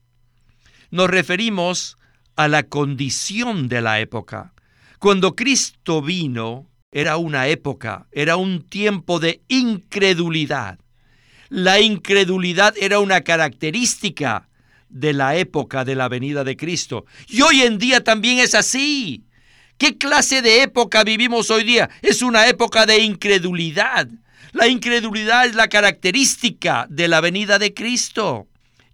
Nos 0.92 1.10
referimos 1.10 1.98
a 2.36 2.48
la 2.48 2.63
condición 2.63 3.68
de 3.68 3.82
la 3.82 4.00
época. 4.00 4.54
Cuando 5.00 5.36
Cristo 5.36 6.01
vino, 6.01 6.70
era 6.92 7.18
una 7.18 7.48
época, 7.48 8.08
era 8.12 8.38
un 8.38 8.62
tiempo 8.62 9.20
de 9.20 9.42
incredulidad. 9.48 10.80
La 11.50 11.80
incredulidad 11.80 12.74
era 12.80 13.00
una 13.00 13.22
característica 13.22 14.48
de 14.89 15.13
la 15.13 15.36
época 15.36 15.84
de 15.84 15.96
la 15.96 16.08
venida 16.08 16.44
de 16.44 16.56
Cristo. 16.56 17.06
Y 17.27 17.42
hoy 17.42 17.62
en 17.62 17.77
día 17.77 18.04
también 18.04 18.39
es 18.39 18.56
así. 18.56 19.25
¿Qué 19.77 19.98
clase 19.98 20.42
de 20.42 20.62
época 20.62 21.04
vivimos 21.04 21.51
hoy 21.51 21.65
día? 21.65 21.89
Es 22.01 22.22
una 22.22 22.48
época 22.48 22.86
de 22.86 23.00
incredulidad. 23.00 24.08
La 24.54 24.70
incredulidad 24.70 25.48
es 25.48 25.56
la 25.56 25.68
característica 25.68 26.88
de 26.89 27.10
la 27.10 27.20
venida 27.20 27.60
de 27.60 27.74
Cristo. 27.74 28.48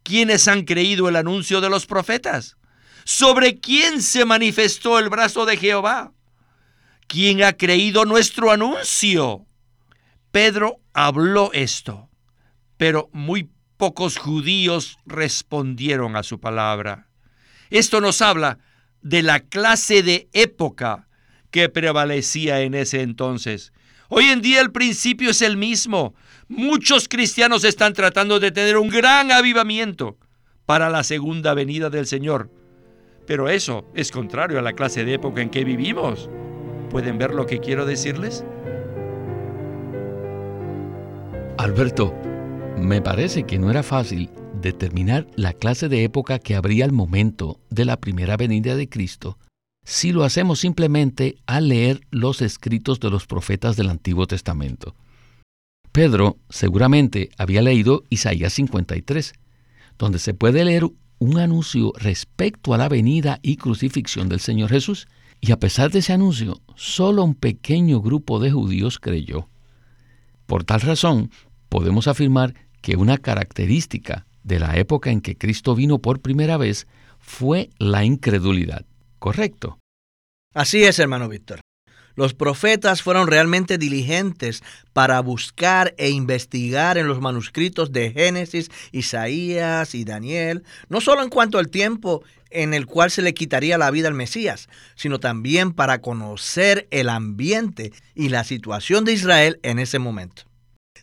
¿Quiénes 0.03 0.47
han 0.47 0.63
creído 0.63 1.09
el 1.09 1.15
anuncio 1.15 1.61
de 1.61 1.69
los 1.69 1.85
profetas? 1.85 2.57
¿Sobre 3.03 3.59
quién 3.59 4.01
se 4.01 4.25
manifestó 4.25 4.99
el 4.99 5.09
brazo 5.09 5.45
de 5.45 5.57
Jehová? 5.57 6.13
¿Quién 7.07 7.43
ha 7.43 7.53
creído 7.53 8.05
nuestro 8.05 8.51
anuncio? 8.51 9.45
Pedro 10.31 10.79
habló 10.93 11.51
esto, 11.53 12.09
pero 12.77 13.09
muy 13.11 13.49
pocos 13.77 14.17
judíos 14.17 14.97
respondieron 15.05 16.15
a 16.15 16.23
su 16.23 16.39
palabra. 16.39 17.07
Esto 17.69 17.99
nos 17.99 18.21
habla 18.21 18.59
de 19.01 19.23
la 19.23 19.39
clase 19.39 20.03
de 20.03 20.29
época 20.33 21.07
que 21.49 21.67
prevalecía 21.67 22.61
en 22.61 22.73
ese 22.73 23.01
entonces. 23.01 23.73
Hoy 24.13 24.25
en 24.25 24.41
día 24.41 24.59
el 24.59 24.73
principio 24.73 25.29
es 25.29 25.41
el 25.41 25.55
mismo. 25.55 26.13
Muchos 26.49 27.07
cristianos 27.07 27.63
están 27.63 27.93
tratando 27.93 28.41
de 28.41 28.51
tener 28.51 28.75
un 28.75 28.89
gran 28.89 29.31
avivamiento 29.31 30.17
para 30.65 30.89
la 30.89 31.05
segunda 31.05 31.53
venida 31.53 31.89
del 31.89 32.05
Señor. 32.05 32.51
Pero 33.25 33.47
eso 33.47 33.89
es 33.95 34.11
contrario 34.11 34.59
a 34.59 34.61
la 34.61 34.73
clase 34.73 35.05
de 35.05 35.13
época 35.13 35.41
en 35.41 35.49
que 35.49 35.63
vivimos. 35.63 36.29
¿Pueden 36.89 37.17
ver 37.17 37.33
lo 37.33 37.45
que 37.45 37.59
quiero 37.59 37.85
decirles? 37.85 38.43
Alberto, 41.57 42.13
me 42.77 43.01
parece 43.01 43.43
que 43.43 43.59
no 43.59 43.71
era 43.71 43.81
fácil 43.81 44.29
determinar 44.61 45.25
la 45.37 45.53
clase 45.53 45.87
de 45.87 46.03
época 46.03 46.37
que 46.37 46.57
habría 46.57 46.83
al 46.83 46.91
momento 46.91 47.61
de 47.69 47.85
la 47.85 47.95
primera 47.95 48.35
venida 48.35 48.75
de 48.75 48.89
Cristo 48.89 49.37
si 49.83 50.11
lo 50.11 50.23
hacemos 50.23 50.59
simplemente 50.59 51.37
al 51.45 51.69
leer 51.69 52.01
los 52.11 52.41
escritos 52.41 52.99
de 52.99 53.09
los 53.09 53.27
profetas 53.27 53.75
del 53.75 53.89
Antiguo 53.89 54.27
Testamento. 54.27 54.95
Pedro 55.91 56.37
seguramente 56.49 57.29
había 57.37 57.61
leído 57.61 58.03
Isaías 58.09 58.53
53, 58.53 59.33
donde 59.97 60.19
se 60.19 60.33
puede 60.33 60.63
leer 60.63 60.85
un 61.19 61.37
anuncio 61.37 61.93
respecto 61.97 62.73
a 62.73 62.77
la 62.77 62.89
venida 62.89 63.39
y 63.41 63.57
crucifixión 63.57 64.29
del 64.29 64.39
Señor 64.39 64.69
Jesús, 64.69 65.07
y 65.41 65.51
a 65.51 65.59
pesar 65.59 65.91
de 65.91 65.99
ese 65.99 66.13
anuncio, 66.13 66.61
solo 66.75 67.23
un 67.23 67.35
pequeño 67.35 67.99
grupo 68.01 68.39
de 68.39 68.51
judíos 68.51 68.99
creyó. 68.99 69.49
Por 70.45 70.63
tal 70.63 70.81
razón, 70.81 71.31
podemos 71.67 72.07
afirmar 72.07 72.53
que 72.81 72.95
una 72.95 73.17
característica 73.17 74.25
de 74.43 74.59
la 74.59 74.77
época 74.77 75.11
en 75.11 75.21
que 75.21 75.37
Cristo 75.37 75.75
vino 75.75 75.99
por 75.99 76.21
primera 76.21 76.57
vez 76.57 76.87
fue 77.19 77.69
la 77.77 78.03
incredulidad, 78.03 78.85
¿correcto? 79.21 79.77
Así 80.53 80.83
es, 80.83 80.97
hermano 80.97 81.29
Víctor. 81.29 81.61
Los 82.15 82.33
profetas 82.33 83.03
fueron 83.03 83.27
realmente 83.27 83.77
diligentes 83.77 84.63
para 84.93 85.21
buscar 85.21 85.93
e 85.97 86.09
investigar 86.09 86.97
en 86.97 87.07
los 87.07 87.21
manuscritos 87.21 87.93
de 87.93 88.11
Génesis, 88.11 88.69
Isaías 88.91 89.95
y 89.95 90.03
Daniel, 90.03 90.63
no 90.89 90.99
solo 90.99 91.21
en 91.21 91.29
cuanto 91.29 91.59
al 91.59 91.69
tiempo 91.69 92.23
en 92.49 92.73
el 92.73 92.87
cual 92.87 93.11
se 93.11 93.21
le 93.21 93.33
quitaría 93.33 93.77
la 93.77 93.91
vida 93.91 94.09
al 94.09 94.15
Mesías, 94.15 94.67
sino 94.95 95.19
también 95.19 95.71
para 95.71 96.01
conocer 96.01 96.87
el 96.89 97.07
ambiente 97.07 97.93
y 98.15 98.29
la 98.29 98.43
situación 98.43 99.05
de 99.05 99.13
Israel 99.13 99.59
en 99.61 99.77
ese 99.77 99.99
momento. 99.99 100.43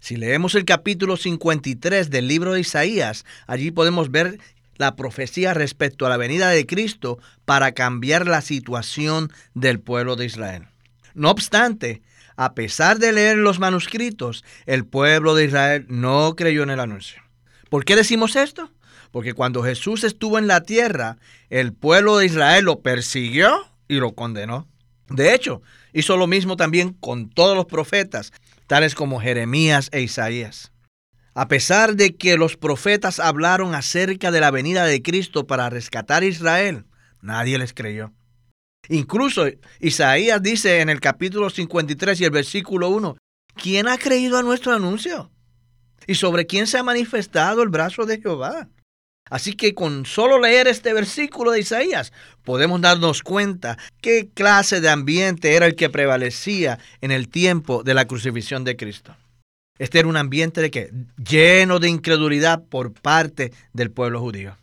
Si 0.00 0.16
leemos 0.16 0.54
el 0.56 0.64
capítulo 0.64 1.16
53 1.16 2.10
del 2.10 2.28
libro 2.28 2.52
de 2.52 2.60
Isaías, 2.60 3.24
allí 3.46 3.70
podemos 3.70 4.10
ver 4.10 4.38
la 4.78 4.96
profecía 4.96 5.52
respecto 5.54 6.06
a 6.06 6.08
la 6.08 6.16
venida 6.16 6.48
de 6.48 6.66
Cristo 6.66 7.18
para 7.44 7.72
cambiar 7.72 8.26
la 8.26 8.40
situación 8.40 9.30
del 9.54 9.80
pueblo 9.80 10.16
de 10.16 10.26
Israel. 10.26 10.68
No 11.14 11.30
obstante, 11.30 12.00
a 12.36 12.54
pesar 12.54 12.98
de 12.98 13.12
leer 13.12 13.36
los 13.36 13.58
manuscritos, 13.58 14.44
el 14.66 14.86
pueblo 14.86 15.34
de 15.34 15.46
Israel 15.46 15.86
no 15.88 16.34
creyó 16.36 16.62
en 16.62 16.70
el 16.70 16.80
anuncio. 16.80 17.20
¿Por 17.68 17.84
qué 17.84 17.96
decimos 17.96 18.36
esto? 18.36 18.70
Porque 19.10 19.34
cuando 19.34 19.62
Jesús 19.62 20.04
estuvo 20.04 20.38
en 20.38 20.46
la 20.46 20.62
tierra, 20.62 21.16
el 21.50 21.72
pueblo 21.72 22.16
de 22.18 22.26
Israel 22.26 22.64
lo 22.66 22.80
persiguió 22.80 23.66
y 23.88 23.96
lo 23.96 24.12
condenó. 24.12 24.68
De 25.08 25.34
hecho, 25.34 25.62
hizo 25.92 26.16
lo 26.16 26.26
mismo 26.26 26.56
también 26.56 26.92
con 26.92 27.28
todos 27.28 27.56
los 27.56 27.66
profetas, 27.66 28.32
tales 28.66 28.94
como 28.94 29.20
Jeremías 29.20 29.88
e 29.92 30.02
Isaías. 30.02 30.70
A 31.38 31.46
pesar 31.46 31.94
de 31.94 32.16
que 32.16 32.36
los 32.36 32.56
profetas 32.56 33.20
hablaron 33.20 33.76
acerca 33.76 34.32
de 34.32 34.40
la 34.40 34.50
venida 34.50 34.84
de 34.86 35.02
Cristo 35.02 35.46
para 35.46 35.70
rescatar 35.70 36.24
a 36.24 36.26
Israel, 36.26 36.84
nadie 37.22 37.58
les 37.58 37.72
creyó. 37.72 38.12
Incluso 38.88 39.46
Isaías 39.78 40.42
dice 40.42 40.80
en 40.80 40.88
el 40.88 40.98
capítulo 40.98 41.48
53 41.48 42.20
y 42.20 42.24
el 42.24 42.32
versículo 42.32 42.88
1, 42.88 43.18
¿quién 43.54 43.86
ha 43.86 43.98
creído 43.98 44.36
a 44.36 44.42
nuestro 44.42 44.72
anuncio? 44.72 45.30
¿Y 46.08 46.16
sobre 46.16 46.44
quién 46.44 46.66
se 46.66 46.76
ha 46.76 46.82
manifestado 46.82 47.62
el 47.62 47.68
brazo 47.68 48.04
de 48.04 48.20
Jehová? 48.20 48.68
Así 49.30 49.54
que 49.54 49.76
con 49.76 50.06
solo 50.06 50.40
leer 50.40 50.66
este 50.66 50.92
versículo 50.92 51.52
de 51.52 51.60
Isaías 51.60 52.12
podemos 52.42 52.80
darnos 52.80 53.22
cuenta 53.22 53.78
qué 54.00 54.28
clase 54.34 54.80
de 54.80 54.88
ambiente 54.88 55.54
era 55.54 55.66
el 55.66 55.76
que 55.76 55.88
prevalecía 55.88 56.80
en 57.00 57.12
el 57.12 57.28
tiempo 57.28 57.84
de 57.84 57.94
la 57.94 58.08
crucifixión 58.08 58.64
de 58.64 58.76
Cristo. 58.76 59.14
Este 59.78 60.00
era 60.00 60.08
un 60.08 60.16
ambiente 60.16 60.60
de 60.60 60.70
que 60.70 60.90
lleno 61.16 61.78
de 61.78 61.88
incredulidad 61.88 62.64
por 62.64 62.92
parte 62.92 63.52
del 63.72 63.90
pueblo 63.90 64.20
judío. 64.20 64.56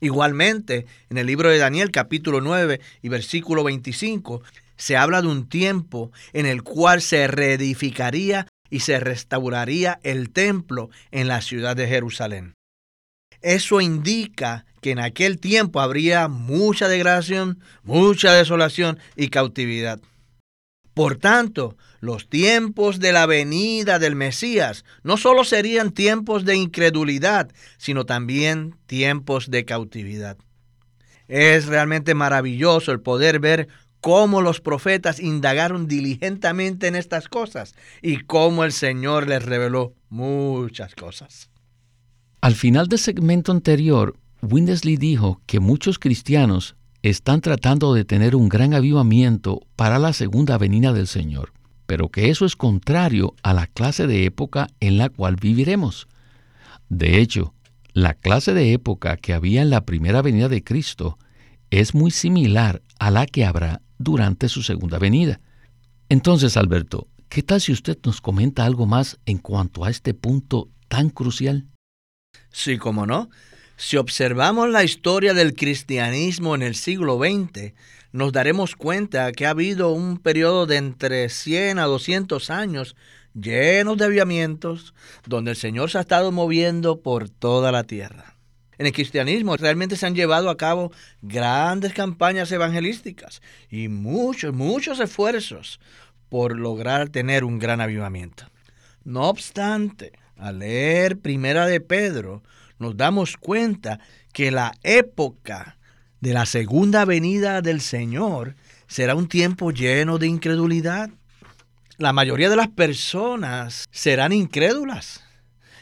Igualmente, 0.00 0.86
en 1.10 1.18
el 1.18 1.26
libro 1.26 1.50
de 1.50 1.58
Daniel 1.58 1.90
capítulo 1.90 2.40
9 2.40 2.80
y 3.02 3.08
versículo 3.08 3.64
25, 3.64 4.42
se 4.76 4.96
habla 4.96 5.20
de 5.22 5.28
un 5.28 5.48
tiempo 5.48 6.12
en 6.32 6.46
el 6.46 6.62
cual 6.62 7.02
se 7.02 7.26
reedificaría 7.26 8.46
y 8.70 8.80
se 8.80 9.00
restauraría 9.00 9.98
el 10.02 10.30
templo 10.30 10.90
en 11.10 11.28
la 11.28 11.40
ciudad 11.40 11.76
de 11.76 11.88
Jerusalén. 11.88 12.54
Eso 13.40 13.80
indica 13.80 14.64
que 14.80 14.92
en 14.92 14.98
aquel 14.98 15.38
tiempo 15.38 15.80
habría 15.80 16.28
mucha 16.28 16.88
degradación, 16.88 17.60
mucha 17.82 18.32
desolación 18.32 18.98
y 19.16 19.28
cautividad. 19.28 20.00
Por 20.98 21.14
tanto, 21.14 21.76
los 22.00 22.28
tiempos 22.28 22.98
de 22.98 23.12
la 23.12 23.24
venida 23.26 24.00
del 24.00 24.16
Mesías 24.16 24.84
no 25.04 25.16
solo 25.16 25.44
serían 25.44 25.92
tiempos 25.92 26.44
de 26.44 26.56
incredulidad, 26.56 27.52
sino 27.76 28.04
también 28.04 28.74
tiempos 28.86 29.48
de 29.48 29.64
cautividad. 29.64 30.38
Es 31.28 31.66
realmente 31.66 32.16
maravilloso 32.16 32.90
el 32.90 32.98
poder 32.98 33.38
ver 33.38 33.68
cómo 34.00 34.42
los 34.42 34.60
profetas 34.60 35.20
indagaron 35.20 35.86
diligentemente 35.86 36.88
en 36.88 36.96
estas 36.96 37.28
cosas 37.28 37.76
y 38.02 38.16
cómo 38.24 38.64
el 38.64 38.72
Señor 38.72 39.28
les 39.28 39.44
reveló 39.44 39.94
muchas 40.08 40.96
cosas. 40.96 41.48
Al 42.40 42.56
final 42.56 42.88
del 42.88 42.98
segmento 42.98 43.52
anterior, 43.52 44.16
Windesley 44.42 44.96
dijo 44.96 45.40
que 45.46 45.60
muchos 45.60 46.00
cristianos 46.00 46.74
están 47.08 47.40
tratando 47.40 47.94
de 47.94 48.04
tener 48.04 48.34
un 48.34 48.48
gran 48.48 48.74
avivamiento 48.74 49.60
para 49.76 49.98
la 49.98 50.12
segunda 50.12 50.58
venida 50.58 50.92
del 50.92 51.06
Señor, 51.06 51.52
pero 51.86 52.08
que 52.08 52.30
eso 52.30 52.44
es 52.44 52.56
contrario 52.56 53.34
a 53.42 53.54
la 53.54 53.66
clase 53.66 54.06
de 54.06 54.24
época 54.24 54.68
en 54.80 54.98
la 54.98 55.08
cual 55.08 55.36
viviremos. 55.36 56.08
De 56.88 57.20
hecho, 57.20 57.54
la 57.92 58.14
clase 58.14 58.54
de 58.54 58.72
época 58.72 59.16
que 59.16 59.32
había 59.32 59.62
en 59.62 59.70
la 59.70 59.84
primera 59.84 60.22
venida 60.22 60.48
de 60.48 60.62
Cristo 60.62 61.18
es 61.70 61.94
muy 61.94 62.10
similar 62.10 62.82
a 62.98 63.10
la 63.10 63.26
que 63.26 63.44
habrá 63.44 63.82
durante 63.98 64.48
su 64.48 64.62
segunda 64.62 64.98
venida. 64.98 65.40
Entonces, 66.08 66.56
Alberto, 66.56 67.08
¿qué 67.28 67.42
tal 67.42 67.60
si 67.60 67.72
usted 67.72 67.98
nos 68.04 68.20
comenta 68.20 68.64
algo 68.64 68.86
más 68.86 69.18
en 69.26 69.38
cuanto 69.38 69.84
a 69.84 69.90
este 69.90 70.14
punto 70.14 70.68
tan 70.88 71.10
crucial? 71.10 71.66
Sí, 72.50 72.78
cómo 72.78 73.06
no. 73.06 73.28
Si 73.80 73.96
observamos 73.96 74.68
la 74.70 74.82
historia 74.82 75.34
del 75.34 75.54
cristianismo 75.54 76.56
en 76.56 76.62
el 76.62 76.74
siglo 76.74 77.16
XX, 77.16 77.74
nos 78.10 78.32
daremos 78.32 78.74
cuenta 78.74 79.30
que 79.30 79.46
ha 79.46 79.50
habido 79.50 79.92
un 79.92 80.18
periodo 80.18 80.66
de 80.66 80.78
entre 80.78 81.28
100 81.28 81.78
a 81.78 81.84
200 81.84 82.50
años 82.50 82.96
llenos 83.34 83.96
de 83.96 84.06
aviamientos, 84.06 84.94
donde 85.26 85.52
el 85.52 85.56
Señor 85.56 85.90
se 85.90 85.98
ha 85.98 86.00
estado 86.00 86.32
moviendo 86.32 87.02
por 87.02 87.28
toda 87.30 87.70
la 87.70 87.84
tierra. 87.84 88.34
En 88.78 88.86
el 88.86 88.92
cristianismo 88.92 89.56
realmente 89.56 89.94
se 89.94 90.06
han 90.06 90.16
llevado 90.16 90.50
a 90.50 90.56
cabo 90.56 90.90
grandes 91.22 91.92
campañas 91.92 92.50
evangelísticas 92.50 93.42
y 93.70 93.86
muchos, 93.86 94.52
muchos 94.52 94.98
esfuerzos 94.98 95.78
por 96.28 96.58
lograr 96.58 97.10
tener 97.10 97.44
un 97.44 97.60
gran 97.60 97.80
avivamiento. 97.80 98.42
No 99.04 99.28
obstante, 99.28 100.18
al 100.36 100.58
leer 100.58 101.20
Primera 101.20 101.66
de 101.66 101.80
Pedro, 101.80 102.42
nos 102.78 102.96
damos 102.96 103.36
cuenta 103.36 104.00
que 104.32 104.50
la 104.50 104.72
época 104.82 105.78
de 106.20 106.32
la 106.32 106.46
segunda 106.46 107.04
venida 107.04 107.62
del 107.62 107.80
Señor 107.80 108.56
será 108.86 109.14
un 109.14 109.28
tiempo 109.28 109.70
lleno 109.70 110.18
de 110.18 110.26
incredulidad. 110.26 111.10
La 111.96 112.12
mayoría 112.12 112.48
de 112.50 112.56
las 112.56 112.68
personas 112.68 113.86
serán 113.90 114.32
incrédulas. 114.32 115.24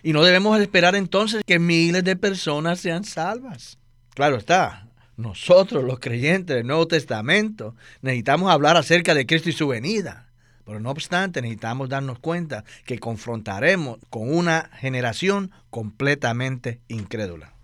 Y 0.02 0.12
no 0.12 0.22
debemos 0.22 0.58
esperar 0.60 0.94
entonces 0.94 1.42
que 1.44 1.58
miles 1.58 2.04
de 2.04 2.16
personas 2.16 2.80
sean 2.80 3.04
salvas. 3.04 3.78
Claro 4.14 4.36
está, 4.36 4.86
nosotros 5.16 5.84
los 5.84 5.98
creyentes 5.98 6.56
del 6.56 6.66
Nuevo 6.66 6.86
Testamento 6.86 7.74
necesitamos 8.02 8.50
hablar 8.50 8.76
acerca 8.76 9.14
de 9.14 9.26
Cristo 9.26 9.48
y 9.48 9.52
su 9.52 9.66
venida. 9.66 10.25
Pero 10.66 10.80
no 10.80 10.90
obstante, 10.90 11.40
necesitamos 11.40 11.88
darnos 11.88 12.18
cuenta 12.18 12.64
que 12.84 12.98
confrontaremos 12.98 13.98
con 14.10 14.34
una 14.34 14.68
generación 14.74 15.52
completamente 15.70 16.80
incrédula. 16.88 17.54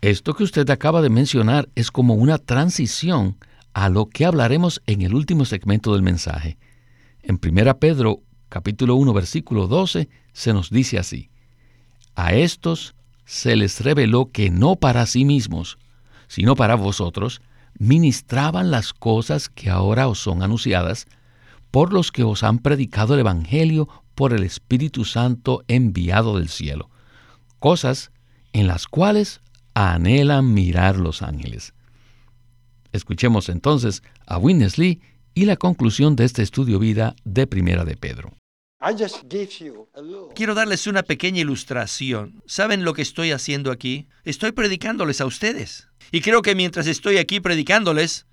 Esto 0.00 0.32
que 0.32 0.44
usted 0.44 0.68
acaba 0.70 1.02
de 1.02 1.10
mencionar 1.10 1.68
es 1.74 1.90
como 1.90 2.14
una 2.14 2.38
transición 2.38 3.36
a 3.74 3.90
lo 3.90 4.06
que 4.06 4.24
hablaremos 4.24 4.80
en 4.86 5.02
el 5.02 5.14
último 5.14 5.44
segmento 5.44 5.92
del 5.92 6.02
mensaje. 6.02 6.56
En 7.22 7.38
1 7.44 7.78
Pedro 7.78 8.22
capítulo 8.48 8.94
1 8.94 9.12
versículo 9.12 9.66
12 9.66 10.08
se 10.32 10.52
nos 10.54 10.70
dice 10.70 10.98
así: 10.98 11.28
A 12.14 12.32
estos 12.32 12.94
se 13.26 13.54
les 13.54 13.82
reveló 13.82 14.30
que 14.32 14.48
no 14.48 14.76
para 14.76 15.04
sí 15.04 15.26
mismos, 15.26 15.76
sino 16.26 16.56
para 16.56 16.74
vosotros, 16.74 17.42
ministraban 17.78 18.70
las 18.70 18.94
cosas 18.94 19.50
que 19.50 19.68
ahora 19.68 20.08
os 20.08 20.18
son 20.18 20.42
anunciadas, 20.42 21.06
por 21.70 21.92
los 21.92 22.12
que 22.12 22.22
os 22.22 22.42
han 22.42 22.58
predicado 22.58 23.14
el 23.14 23.20
Evangelio 23.20 23.88
por 24.14 24.32
el 24.32 24.42
Espíritu 24.42 25.04
Santo 25.04 25.64
enviado 25.68 26.38
del 26.38 26.48
cielo, 26.48 26.90
cosas 27.58 28.10
en 28.52 28.66
las 28.66 28.86
cuales 28.86 29.40
anhelan 29.74 30.54
mirar 30.54 30.96
los 30.96 31.22
ángeles. 31.22 31.74
Escuchemos 32.92 33.48
entonces 33.48 34.02
a 34.26 34.38
Winnesley 34.38 35.00
y 35.34 35.44
la 35.44 35.56
conclusión 35.56 36.16
de 36.16 36.24
este 36.24 36.42
estudio 36.42 36.78
vida 36.78 37.14
de 37.24 37.46
Primera 37.46 37.84
de 37.84 37.96
Pedro. 37.96 38.32
Quiero 40.34 40.54
darles 40.54 40.86
una 40.86 41.02
pequeña 41.02 41.40
ilustración. 41.40 42.42
¿Saben 42.46 42.84
lo 42.84 42.94
que 42.94 43.02
estoy 43.02 43.32
haciendo 43.32 43.72
aquí? 43.72 44.06
Estoy 44.24 44.52
predicándoles 44.52 45.20
a 45.20 45.26
ustedes. 45.26 45.88
Y 46.12 46.20
creo 46.20 46.42
que 46.42 46.54
mientras 46.54 46.86
estoy 46.86 47.18
aquí 47.18 47.40
predicándoles, 47.40 48.26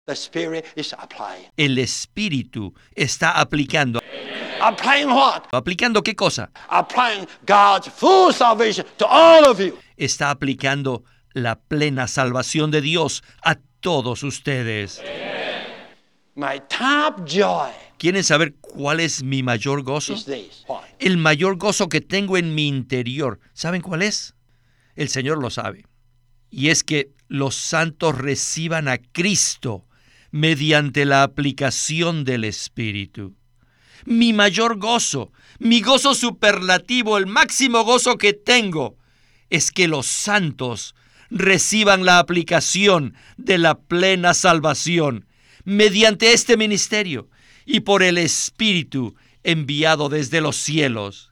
el 1.58 1.78
Espíritu 1.80 2.74
está 2.94 3.32
aplicando. 3.32 4.02
¿Aplicando 5.52 6.04
qué 6.04 6.16
cosa? 6.16 6.52
Está 9.98 10.30
aplicando 10.30 11.04
la 11.34 11.60
plena 11.60 12.08
salvación 12.08 12.72
de 12.72 12.82
Dios 12.82 13.24
a 13.44 13.58
todos 13.80 14.24
ustedes. 14.24 15.02
¿Quieren 17.98 18.24
saber 18.26 18.56
cuál 18.60 19.00
es 19.00 19.24
mi 19.24 19.42
mayor 19.42 19.84
gozo? 19.84 20.16
El 21.00 21.18
mayor 21.18 21.56
gozo 21.56 21.88
que 21.88 22.02
tengo 22.02 22.38
en 22.38 22.54
mi 22.54 22.68
interior. 22.68 23.40
¿Saben 23.54 23.82
cuál 23.82 24.02
es? 24.02 24.36
El 24.96 25.08
Señor 25.08 25.42
lo 25.42 25.50
sabe. 25.50 25.86
Y 26.50 26.70
es 26.70 26.84
que 26.84 27.12
los 27.30 27.56
santos 27.56 28.18
reciban 28.18 28.88
a 28.90 28.98
Cristo 28.98 29.88
mediante 30.32 31.06
la 31.06 31.24
aplicación 31.24 32.26
del 32.26 32.44
Espíritu. 32.44 33.36
Mi 34.04 34.34
mayor 34.34 34.78
gozo, 34.78 35.32
mi 35.58 35.82
gozo 35.82 36.14
superlativo, 36.14 37.18
el 37.18 37.28
máximo 37.28 37.84
gozo 37.86 38.18
que 38.18 38.34
tengo, 38.34 38.98
es 39.50 39.72
que 39.72 39.88
los 39.88 40.06
santos 40.06 40.96
reciban 41.30 42.04
la 42.04 42.20
aplicación 42.20 43.16
de 43.38 43.58
la 43.58 43.80
plena 43.80 44.34
salvación 44.34 45.26
mediante 45.66 46.34
este 46.34 46.56
ministerio 46.56 47.30
y 47.66 47.82
por 47.82 48.04
el 48.04 48.18
Espíritu 48.18 49.16
enviado 49.44 50.10
desde 50.10 50.42
los 50.42 50.56
cielos. 50.56 51.32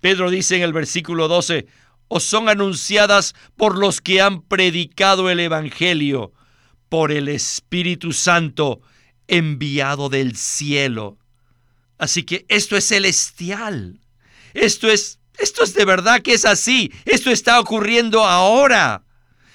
Pedro 0.00 0.30
dice 0.30 0.56
en 0.56 0.62
el 0.62 0.72
versículo 0.72 1.28
12, 1.28 1.66
os 2.08 2.24
son 2.24 2.48
anunciadas 2.48 3.34
por 3.56 3.78
los 3.78 4.00
que 4.00 4.20
han 4.20 4.42
predicado 4.42 5.30
el 5.30 5.40
Evangelio, 5.40 6.32
por 6.88 7.10
el 7.10 7.28
Espíritu 7.28 8.12
Santo 8.12 8.82
enviado 9.26 10.10
del 10.10 10.36
cielo. 10.36 11.18
Así 11.98 12.24
que 12.24 12.44
esto 12.48 12.76
es 12.76 12.86
celestial. 12.86 13.98
Esto 14.52 14.90
es, 14.90 15.18
esto 15.38 15.64
es 15.64 15.72
de 15.74 15.84
verdad 15.86 16.20
que 16.20 16.34
es 16.34 16.44
así. 16.44 16.92
Esto 17.06 17.30
está 17.30 17.58
ocurriendo 17.58 18.24
ahora. 18.24 19.04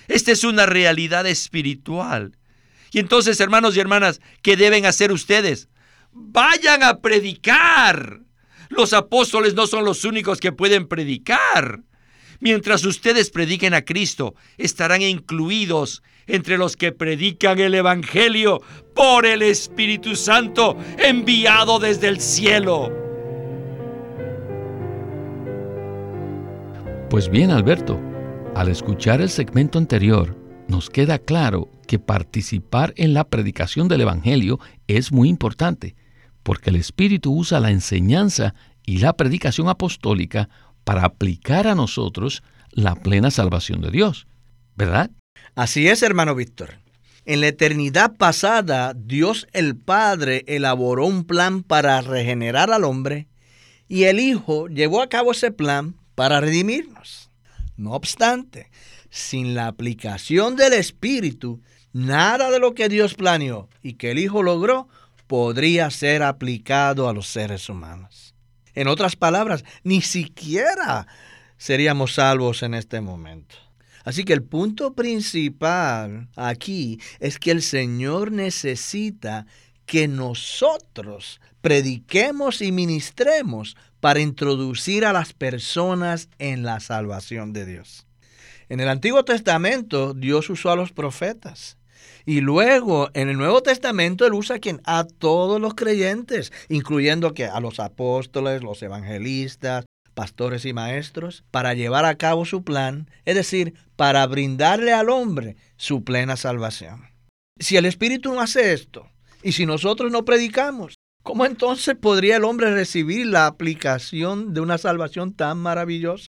Esta 0.08 0.32
es 0.32 0.43
una 0.43 0.65
realidad 0.65 1.27
espiritual. 1.27 2.38
Y 2.91 2.99
entonces, 2.99 3.39
hermanos 3.39 3.75
y 3.75 3.80
hermanas, 3.80 4.21
¿qué 4.41 4.56
deben 4.56 4.86
hacer 4.86 5.12
ustedes? 5.12 5.69
Vayan 6.12 6.84
a 6.84 6.99
predicar. 6.99 8.21
Los 8.69 8.93
apóstoles 8.93 9.54
no 9.54 9.67
son 9.67 9.86
los 9.86 10.06
únicos 10.06 10.39
que 10.39 10.52
pueden 10.52 10.88
predicar. 10.88 11.82
Mientras 12.39 12.86
ustedes 12.86 13.32
prediquen 13.32 13.73
a 13.73 13.84
Cristo, 13.84 14.36
estarán 14.58 15.02
incluidos 15.02 16.02
entre 16.25 16.58
los 16.58 16.78
que 16.78 16.91
predican 16.91 17.60
el 17.60 17.75
Evangelio 17.75 18.62
por 18.95 19.25
el 19.25 19.41
Espíritu 19.41 20.15
Santo 20.15 20.78
enviado 20.97 21.80
desde 21.80 22.08
el 22.08 22.21
cielo. 22.21 22.91
Pues 27.10 27.28
bien, 27.30 27.49
Alberto, 27.49 27.99
al 28.56 28.69
escuchar 28.69 29.19
el 29.19 29.30
segmento 29.30 29.80
anterior, 29.80 30.38
nos 30.69 30.89
queda 30.89 31.17
claro 31.17 31.69
que 31.88 31.99
participar 31.99 32.93
en 32.95 33.13
la 33.13 33.23
predicación 33.23 33.88
del 33.88 34.01
Evangelio 34.01 34.60
es 34.88 35.12
muy 35.12 35.27
importante, 35.27 35.95
porque 36.43 36.69
el 36.69 36.75
Espíritu 36.75 37.34
usa 37.34 37.60
la 37.60 37.71
enseñanza 37.71 38.53
y 38.86 38.99
la 38.99 39.13
predicación 39.13 39.67
apostólica 39.67 40.47
para 40.84 41.05
aplicar 41.05 41.67
a 41.67 41.75
nosotros 41.75 42.43
la 42.71 42.95
plena 42.95 43.32
salvación 43.32 43.82
de 43.82 43.89
Dios, 43.89 44.27
¿verdad? 44.75 45.10
Así 45.55 45.88
es, 45.88 46.03
hermano 46.03 46.36
Víctor. 46.36 46.77
En 47.25 47.41
la 47.41 47.47
eternidad 47.47 48.15
pasada, 48.15 48.93
Dios 48.95 49.47
el 49.53 49.75
Padre 49.75 50.43
elaboró 50.47 51.08
un 51.08 51.23
plan 51.23 51.63
para 51.63 51.99
regenerar 52.01 52.71
al 52.71 52.84
hombre 52.84 53.27
y 53.88 54.03
el 54.03 54.19
Hijo 54.19 54.67
llevó 54.67 55.01
a 55.01 55.10
cabo 55.10 55.32
ese 55.32 55.51
plan 55.51 55.95
para 56.13 56.39
redimirnos. 56.39 57.32
No 57.75 57.93
obstante, 57.93 58.69
sin 59.10 59.56
la 59.56 59.67
aplicación 59.67 60.56
del 60.56 60.74
Espíritu, 60.74 61.62
nada 61.93 62.52
de 62.52 62.60
lo 62.60 62.74
que 62.74 62.89
Dios 62.89 63.15
planeó 63.15 63.69
y 63.82 63.93
que 63.93 64.12
el 64.12 64.19
Hijo 64.19 64.43
logró 64.43 64.88
podría 65.28 65.89
ser 65.91 66.24
aplicado 66.24 67.08
a 67.08 67.13
los 67.13 67.28
seres 67.28 67.69
humanos. 67.69 68.34
En 68.74 68.88
otras 68.88 69.15
palabras, 69.15 69.63
ni 69.84 70.02
siquiera 70.02 71.08
seríamos 71.58 72.15
salvos 72.15 72.63
en 72.63 72.74
este 72.74 73.02
momento. 73.02 73.56
Así 74.04 74.24
que 74.24 74.34
el 74.34 74.43
punto 74.43 74.93
principal 74.93 76.30
aquí 76.36 77.00
es 77.19 77.38
que 77.38 77.52
el 77.52 77.62
Señor 77.62 78.32
necesita 78.32 79.45
que 79.86 80.08
nosotros 80.08 81.41
prediquemos 81.62 82.62
y 82.62 82.72
ministremos 82.72 83.76
para 84.00 84.22
introducir 84.22 85.06
a 85.06 85.13
las 85.13 85.34
personas 85.34 86.30
en 86.39 86.63
la 86.63 86.80
salvación 86.80 87.54
de 87.54 87.65
Dios. 87.65 88.06
En 88.69 88.79
el 88.79 88.88
Antiguo 88.88 89.25
Testamento 89.25 90.13
Dios 90.13 90.49
usó 90.49 90.69
a 90.69 90.75
los 90.75 90.91
profetas 90.91 91.77
y 92.25 92.41
luego 92.41 93.10
en 93.15 93.29
el 93.29 93.38
Nuevo 93.38 93.62
Testamento 93.63 94.25
Él 94.27 94.34
usa 94.34 94.58
a, 94.86 94.99
a 94.99 95.03
todos 95.05 95.60
los 95.60 95.73
creyentes, 95.73 96.53
incluyendo 96.69 97.34
que 97.34 97.45
a 97.45 97.60
los 97.60 97.79
apóstoles, 97.79 98.62
los 98.62 98.82
evangelistas, 98.84 99.86
pastores 100.13 100.65
y 100.65 100.73
maestros, 100.73 101.43
para 101.49 101.73
llevar 101.73 102.05
a 102.05 102.15
cabo 102.15 102.45
su 102.45 102.63
plan, 102.63 103.10
es 103.25 103.36
decir, 103.36 103.73
para 103.95 104.25
brindarle 104.27 104.93
al 104.93 105.10
hombre 105.10 105.55
su 105.77 106.03
plena 106.03 106.36
salvación. 106.36 107.08
Si 107.60 107.75
el 107.75 107.86
Espíritu 107.86 108.34
no 108.34 108.41
hace 108.41 108.73
esto, 108.73 109.10
y 109.41 109.53
si 109.53 109.65
nosotros 109.65 110.12
no 110.12 110.25
predicamos, 110.25 110.95
¿cómo 111.23 111.45
entonces 111.45 111.95
podría 111.95 112.38
el 112.38 112.43
hombre 112.43 112.71
recibir 112.73 113.25
la 113.25 113.47
aplicación 113.47 114.53
de 114.53 114.62
una 114.62 114.77
salvación 114.77 115.34
tan 115.34 115.58
maravillosa? 115.58 116.27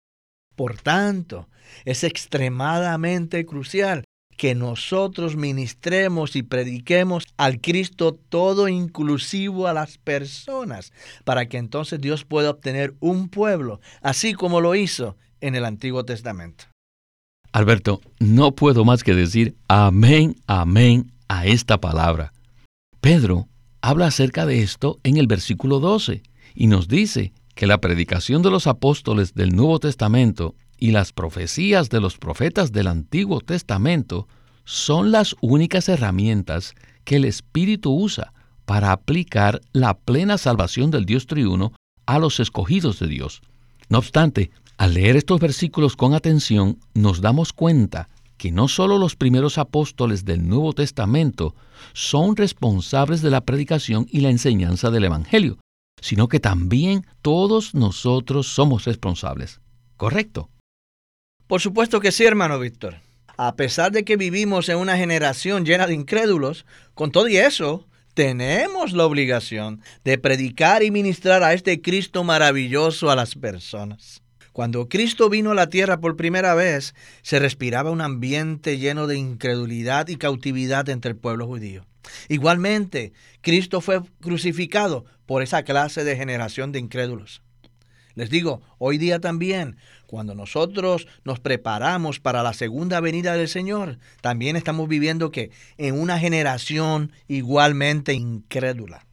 Por 0.56 0.78
tanto, 0.78 1.48
es 1.84 2.02
extremadamente 2.02 3.44
crucial 3.44 4.04
que 4.36 4.54
nosotros 4.54 5.36
ministremos 5.36 6.36
y 6.36 6.42
prediquemos 6.42 7.24
al 7.36 7.60
Cristo 7.60 8.18
todo 8.28 8.68
inclusivo 8.68 9.66
a 9.66 9.72
las 9.72 9.98
personas, 9.98 10.92
para 11.24 11.46
que 11.46 11.56
entonces 11.58 12.00
Dios 12.00 12.24
pueda 12.24 12.50
obtener 12.50 12.94
un 13.00 13.28
pueblo, 13.28 13.80
así 14.02 14.34
como 14.34 14.60
lo 14.60 14.74
hizo 14.74 15.16
en 15.40 15.54
el 15.54 15.64
Antiguo 15.64 16.04
Testamento. 16.04 16.64
Alberto, 17.52 18.00
no 18.18 18.54
puedo 18.54 18.84
más 18.84 19.02
que 19.02 19.14
decir 19.14 19.56
amén, 19.68 20.36
amén 20.46 21.12
a 21.28 21.46
esta 21.46 21.80
palabra. 21.80 22.32
Pedro 23.00 23.48
habla 23.80 24.08
acerca 24.08 24.44
de 24.44 24.62
esto 24.62 24.98
en 25.04 25.16
el 25.16 25.26
versículo 25.26 25.80
12 25.80 26.22
y 26.54 26.66
nos 26.66 26.88
dice 26.88 27.32
que 27.56 27.66
la 27.66 27.80
predicación 27.80 28.42
de 28.42 28.50
los 28.50 28.66
apóstoles 28.66 29.34
del 29.34 29.56
Nuevo 29.56 29.80
Testamento 29.80 30.54
y 30.78 30.90
las 30.90 31.14
profecías 31.14 31.88
de 31.88 32.00
los 32.00 32.18
profetas 32.18 32.70
del 32.70 32.86
Antiguo 32.86 33.40
Testamento 33.40 34.28
son 34.64 35.10
las 35.10 35.34
únicas 35.40 35.88
herramientas 35.88 36.74
que 37.04 37.16
el 37.16 37.24
Espíritu 37.24 37.92
usa 37.94 38.34
para 38.66 38.92
aplicar 38.92 39.62
la 39.72 39.94
plena 39.94 40.36
salvación 40.36 40.90
del 40.90 41.06
Dios 41.06 41.26
triuno 41.26 41.72
a 42.04 42.18
los 42.18 42.40
escogidos 42.40 43.00
de 43.00 43.06
Dios. 43.06 43.40
No 43.88 43.98
obstante, 43.98 44.50
al 44.76 44.92
leer 44.92 45.16
estos 45.16 45.40
versículos 45.40 45.96
con 45.96 46.12
atención, 46.12 46.78
nos 46.92 47.22
damos 47.22 47.54
cuenta 47.54 48.10
que 48.36 48.52
no 48.52 48.68
solo 48.68 48.98
los 48.98 49.16
primeros 49.16 49.56
apóstoles 49.56 50.26
del 50.26 50.46
Nuevo 50.46 50.74
Testamento 50.74 51.54
son 51.94 52.36
responsables 52.36 53.22
de 53.22 53.30
la 53.30 53.40
predicación 53.40 54.06
y 54.10 54.20
la 54.20 54.28
enseñanza 54.28 54.90
del 54.90 55.04
Evangelio, 55.04 55.56
sino 56.06 56.28
que 56.28 56.38
también 56.38 57.04
todos 57.20 57.74
nosotros 57.74 58.46
somos 58.46 58.84
responsables. 58.84 59.60
¿Correcto? 59.96 60.50
Por 61.48 61.60
supuesto 61.60 61.98
que 61.98 62.12
sí, 62.12 62.24
hermano 62.24 62.60
Víctor. 62.60 63.00
A 63.36 63.56
pesar 63.56 63.90
de 63.90 64.04
que 64.04 64.16
vivimos 64.16 64.68
en 64.68 64.76
una 64.76 64.96
generación 64.96 65.64
llena 65.64 65.88
de 65.88 65.94
incrédulos, 65.94 66.64
con 66.94 67.10
todo 67.10 67.26
y 67.26 67.38
eso, 67.38 67.88
tenemos 68.14 68.92
la 68.92 69.04
obligación 69.04 69.82
de 70.04 70.16
predicar 70.16 70.84
y 70.84 70.92
ministrar 70.92 71.42
a 71.42 71.54
este 71.54 71.82
Cristo 71.82 72.22
maravilloso 72.22 73.10
a 73.10 73.16
las 73.16 73.34
personas. 73.34 74.22
Cuando 74.56 74.88
Cristo 74.88 75.28
vino 75.28 75.50
a 75.50 75.54
la 75.54 75.68
tierra 75.68 76.00
por 76.00 76.16
primera 76.16 76.54
vez, 76.54 76.94
se 77.20 77.38
respiraba 77.38 77.90
un 77.90 78.00
ambiente 78.00 78.78
lleno 78.78 79.06
de 79.06 79.18
incredulidad 79.18 80.08
y 80.08 80.16
cautividad 80.16 80.88
entre 80.88 81.10
el 81.10 81.16
pueblo 81.18 81.46
judío. 81.46 81.84
Igualmente, 82.30 83.12
Cristo 83.42 83.82
fue 83.82 84.00
crucificado 84.22 85.04
por 85.26 85.42
esa 85.42 85.62
clase 85.62 86.04
de 86.04 86.16
generación 86.16 86.72
de 86.72 86.78
incrédulos. 86.78 87.42
Les 88.14 88.30
digo, 88.30 88.62
hoy 88.78 88.96
día 88.96 89.20
también, 89.20 89.76
cuando 90.06 90.34
nosotros 90.34 91.06
nos 91.22 91.38
preparamos 91.38 92.18
para 92.18 92.42
la 92.42 92.54
segunda 92.54 93.00
venida 93.00 93.34
del 93.34 93.48
Señor, 93.48 93.98
también 94.22 94.56
estamos 94.56 94.88
viviendo 94.88 95.30
que 95.30 95.50
en 95.76 96.00
una 96.00 96.18
generación 96.18 97.12
igualmente 97.28 98.14
incrédula. 98.14 99.06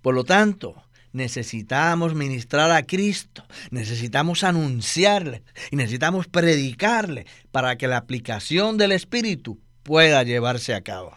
Por 0.00 0.14
lo 0.14 0.24
tanto, 0.24 0.83
necesitamos 1.14 2.14
ministrar 2.14 2.70
a 2.70 2.82
Cristo, 2.82 3.44
necesitamos 3.70 4.44
anunciarle 4.44 5.42
y 5.70 5.76
necesitamos 5.76 6.26
predicarle 6.26 7.26
para 7.50 7.76
que 7.76 7.88
la 7.88 7.96
aplicación 7.96 8.76
del 8.76 8.92
Espíritu 8.92 9.58
pueda 9.82 10.22
llevarse 10.24 10.74
a 10.74 10.82
cabo. 10.82 11.16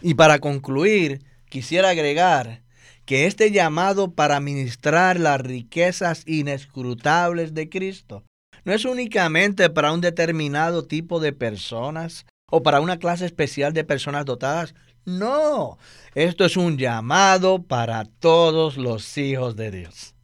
Y 0.00 0.14
para 0.14 0.38
concluir, 0.38 1.22
quisiera 1.48 1.90
agregar 1.90 2.62
que 3.04 3.26
este 3.26 3.50
llamado 3.50 4.12
para 4.12 4.40
ministrar 4.40 5.20
las 5.20 5.40
riquezas 5.40 6.22
inescrutables 6.26 7.54
de 7.54 7.68
Cristo 7.68 8.24
no 8.64 8.72
es 8.72 8.84
únicamente 8.84 9.70
para 9.70 9.92
un 9.92 10.00
determinado 10.00 10.84
tipo 10.84 11.20
de 11.20 11.32
personas 11.32 12.26
o 12.50 12.62
para 12.62 12.80
una 12.80 12.98
clase 12.98 13.26
especial 13.26 13.72
de 13.72 13.84
personas 13.84 14.24
dotadas. 14.24 14.74
No, 15.08 15.78
esto 16.14 16.44
es 16.44 16.56
un 16.56 16.76
llamado 16.76 17.62
para 17.62 18.04
todos 18.04 18.76
los 18.76 19.16
hijos 19.16 19.56
de 19.56 19.70
Dios. 19.70 20.14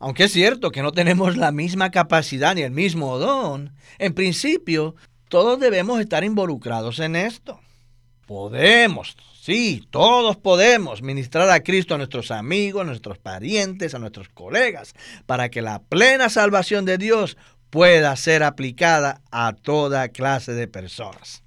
Aunque 0.00 0.24
es 0.24 0.32
cierto 0.32 0.70
que 0.70 0.82
no 0.82 0.92
tenemos 0.92 1.36
la 1.36 1.52
misma 1.52 1.90
capacidad 1.90 2.54
ni 2.54 2.62
el 2.62 2.72
mismo 2.72 3.18
don, 3.18 3.72
en 3.98 4.14
principio 4.14 4.96
todos 5.28 5.60
debemos 5.60 6.00
estar 6.00 6.24
involucrados 6.24 6.98
en 6.98 7.14
esto. 7.14 7.60
Podemos, 8.26 9.16
Sí, 9.40 9.86
todos 9.90 10.36
podemos 10.36 11.00
ministrar 11.00 11.48
a 11.48 11.62
Cristo 11.62 11.94
a 11.94 11.98
nuestros 11.98 12.30
amigos, 12.30 12.82
a 12.82 12.84
nuestros 12.84 13.16
parientes, 13.16 13.94
a 13.94 13.98
nuestros 13.98 14.28
colegas, 14.28 14.92
para 15.24 15.48
que 15.48 15.62
la 15.62 15.78
plena 15.78 16.28
salvación 16.28 16.84
de 16.84 16.98
Dios 16.98 17.38
pueda 17.70 18.14
ser 18.16 18.42
aplicada 18.42 19.22
a 19.30 19.54
toda 19.54 20.08
clase 20.08 20.52
de 20.52 20.68
personas. 20.68 21.42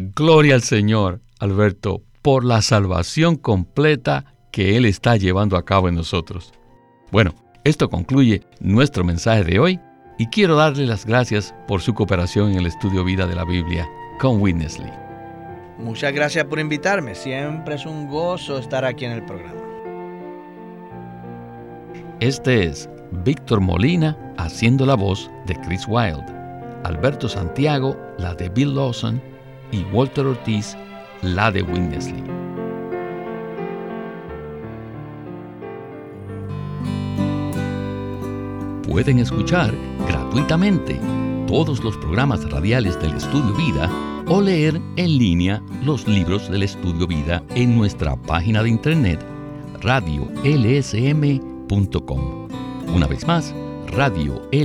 Gloria 0.00 0.54
al 0.54 0.62
Señor, 0.62 1.22
Alberto, 1.40 2.04
por 2.22 2.44
la 2.44 2.62
salvación 2.62 3.34
completa 3.34 4.32
que 4.52 4.76
Él 4.76 4.84
está 4.84 5.16
llevando 5.16 5.56
a 5.56 5.64
cabo 5.64 5.88
en 5.88 5.96
nosotros. 5.96 6.52
Bueno, 7.10 7.34
esto 7.64 7.90
concluye 7.90 8.44
nuestro 8.60 9.02
mensaje 9.02 9.42
de 9.42 9.58
hoy 9.58 9.80
y 10.16 10.26
quiero 10.26 10.54
darle 10.54 10.86
las 10.86 11.04
gracias 11.04 11.52
por 11.66 11.80
su 11.80 11.94
cooperación 11.94 12.52
en 12.52 12.58
el 12.58 12.66
estudio 12.66 13.02
vida 13.02 13.26
de 13.26 13.34
la 13.34 13.44
Biblia 13.44 13.88
con 14.20 14.40
Witness 14.40 14.78
Muchas 15.80 16.12
gracias 16.12 16.44
por 16.44 16.60
invitarme. 16.60 17.16
Siempre 17.16 17.74
es 17.74 17.84
un 17.84 18.06
gozo 18.06 18.58
estar 18.58 18.84
aquí 18.84 19.04
en 19.04 19.10
el 19.10 19.24
programa. 19.24 19.60
Este 22.20 22.66
es 22.66 22.88
Víctor 23.24 23.60
Molina 23.60 24.16
haciendo 24.36 24.86
la 24.86 24.94
voz 24.94 25.28
de 25.46 25.56
Chris 25.56 25.88
Wilde, 25.88 26.32
Alberto 26.84 27.28
Santiago 27.28 27.98
la 28.16 28.36
de 28.36 28.48
Bill 28.48 28.76
Lawson 28.76 29.20
y 29.72 29.82
Walter 29.92 30.26
Ortiz 30.26 30.76
la 31.22 31.50
de 31.50 31.62
Witness 31.62 32.12
Pueden 38.86 39.18
escuchar 39.18 39.74
gratuitamente 40.06 41.00
todos 41.46 41.82
los 41.84 41.96
programas 41.98 42.50
radiales 42.50 43.00
del 43.00 43.14
Estudio 43.14 43.54
Vida 43.54 43.90
o 44.26 44.40
leer 44.40 44.80
en 44.96 45.18
línea 45.18 45.62
los 45.84 46.06
libros 46.08 46.50
del 46.50 46.62
Estudio 46.62 47.06
Vida 47.06 47.42
en 47.54 47.76
nuestra 47.76 48.16
página 48.16 48.62
de 48.62 48.70
internet 48.70 49.20
radiolsm.com. 49.80 51.38
Una 52.94 53.06
vez 53.06 53.26
más, 53.26 53.54
radiolsm.com. 53.88 54.58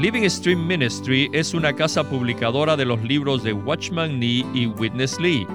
Living 0.00 0.26
Stream 0.30 0.66
Ministry 0.66 1.28
es 1.34 1.52
una 1.52 1.74
casa 1.76 2.08
publicadora 2.08 2.74
de 2.74 2.86
los 2.86 3.02
libros 3.02 3.42
de 3.42 3.52
Watchman 3.52 4.18
Nee 4.18 4.46
y 4.54 4.64
Witness 4.64 5.20
Lee. 5.20 5.46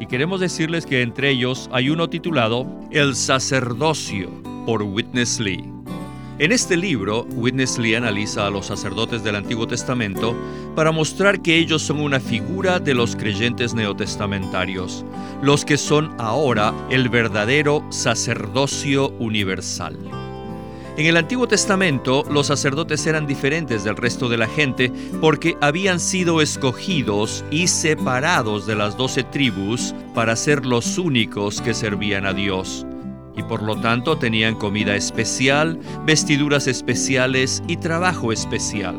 Y 0.00 0.06
queremos 0.06 0.40
decirles 0.40 0.86
que 0.86 1.02
entre 1.02 1.28
ellos 1.28 1.68
hay 1.70 1.90
uno 1.90 2.08
titulado 2.08 2.66
El 2.90 3.14
sacerdocio 3.14 4.30
por 4.64 4.82
Witness 4.82 5.38
Lee. 5.40 5.70
En 6.38 6.52
este 6.52 6.74
libro, 6.74 7.26
Witness 7.34 7.76
Lee 7.76 7.96
analiza 7.96 8.46
a 8.46 8.50
los 8.50 8.64
sacerdotes 8.64 9.22
del 9.24 9.36
Antiguo 9.36 9.66
Testamento 9.66 10.34
para 10.74 10.90
mostrar 10.90 11.42
que 11.42 11.58
ellos 11.58 11.82
son 11.82 12.00
una 12.00 12.18
figura 12.18 12.80
de 12.80 12.94
los 12.94 13.14
creyentes 13.14 13.74
neotestamentarios, 13.74 15.04
los 15.42 15.66
que 15.66 15.76
son 15.76 16.14
ahora 16.18 16.72
el 16.88 17.10
verdadero 17.10 17.84
sacerdocio 17.90 19.10
universal. 19.18 20.21
En 20.96 21.06
el 21.06 21.16
Antiguo 21.16 21.48
Testamento 21.48 22.22
los 22.30 22.48
sacerdotes 22.48 23.06
eran 23.06 23.26
diferentes 23.26 23.82
del 23.82 23.96
resto 23.96 24.28
de 24.28 24.36
la 24.36 24.46
gente 24.46 24.92
porque 25.22 25.56
habían 25.62 25.98
sido 25.98 26.42
escogidos 26.42 27.44
y 27.50 27.68
separados 27.68 28.66
de 28.66 28.76
las 28.76 28.98
doce 28.98 29.24
tribus 29.24 29.94
para 30.14 30.36
ser 30.36 30.66
los 30.66 30.98
únicos 30.98 31.62
que 31.62 31.72
servían 31.72 32.26
a 32.26 32.34
Dios 32.34 32.86
y 33.36 33.42
por 33.42 33.62
lo 33.62 33.76
tanto 33.80 34.18
tenían 34.18 34.54
comida 34.54 34.94
especial, 34.94 35.78
vestiduras 36.04 36.66
especiales 36.66 37.62
y 37.66 37.78
trabajo 37.78 38.30
especial. 38.30 38.94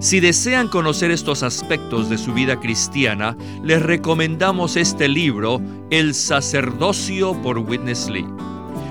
Si 0.00 0.18
desean 0.18 0.68
conocer 0.68 1.10
estos 1.10 1.42
aspectos 1.42 2.08
de 2.08 2.18
su 2.18 2.32
vida 2.32 2.58
cristiana, 2.58 3.36
les 3.62 3.82
recomendamos 3.82 4.76
este 4.76 5.08
libro, 5.08 5.60
El 5.90 6.14
sacerdocio 6.14 7.40
por 7.42 7.58
Witness 7.58 8.08
Lee. 8.08 8.26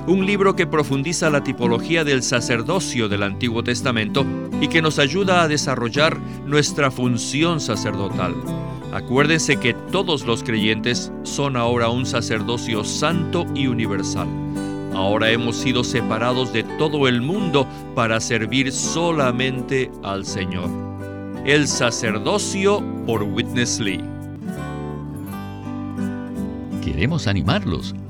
Un 0.09 0.25
libro 0.25 0.55
que 0.55 0.65
profundiza 0.65 1.29
la 1.29 1.43
tipología 1.43 2.03
del 2.03 2.23
sacerdocio 2.23 3.07
del 3.07 3.21
Antiguo 3.21 3.63
Testamento 3.63 4.25
y 4.59 4.67
que 4.67 4.81
nos 4.81 4.97
ayuda 4.97 5.43
a 5.43 5.47
desarrollar 5.47 6.17
nuestra 6.47 6.89
función 6.89 7.59
sacerdotal. 7.59 8.33
Acuérdense 8.91 9.57
que 9.57 9.75
todos 9.91 10.25
los 10.25 10.43
creyentes 10.43 11.11
son 11.21 11.55
ahora 11.55 11.89
un 11.89 12.07
sacerdocio 12.07 12.83
santo 12.83 13.45
y 13.53 13.67
universal. 13.67 14.27
Ahora 14.95 15.29
hemos 15.29 15.57
sido 15.57 15.83
separados 15.83 16.51
de 16.53 16.63
todo 16.79 17.07
el 17.07 17.21
mundo 17.21 17.67
para 17.93 18.19
servir 18.19 18.71
solamente 18.71 19.91
al 20.01 20.25
Señor. 20.25 20.71
El 21.45 21.67
sacerdocio 21.67 22.83
por 23.05 23.21
Witness 23.21 23.79
Lee. 23.79 24.03
Queremos 26.81 27.27
animarlos 27.27 27.93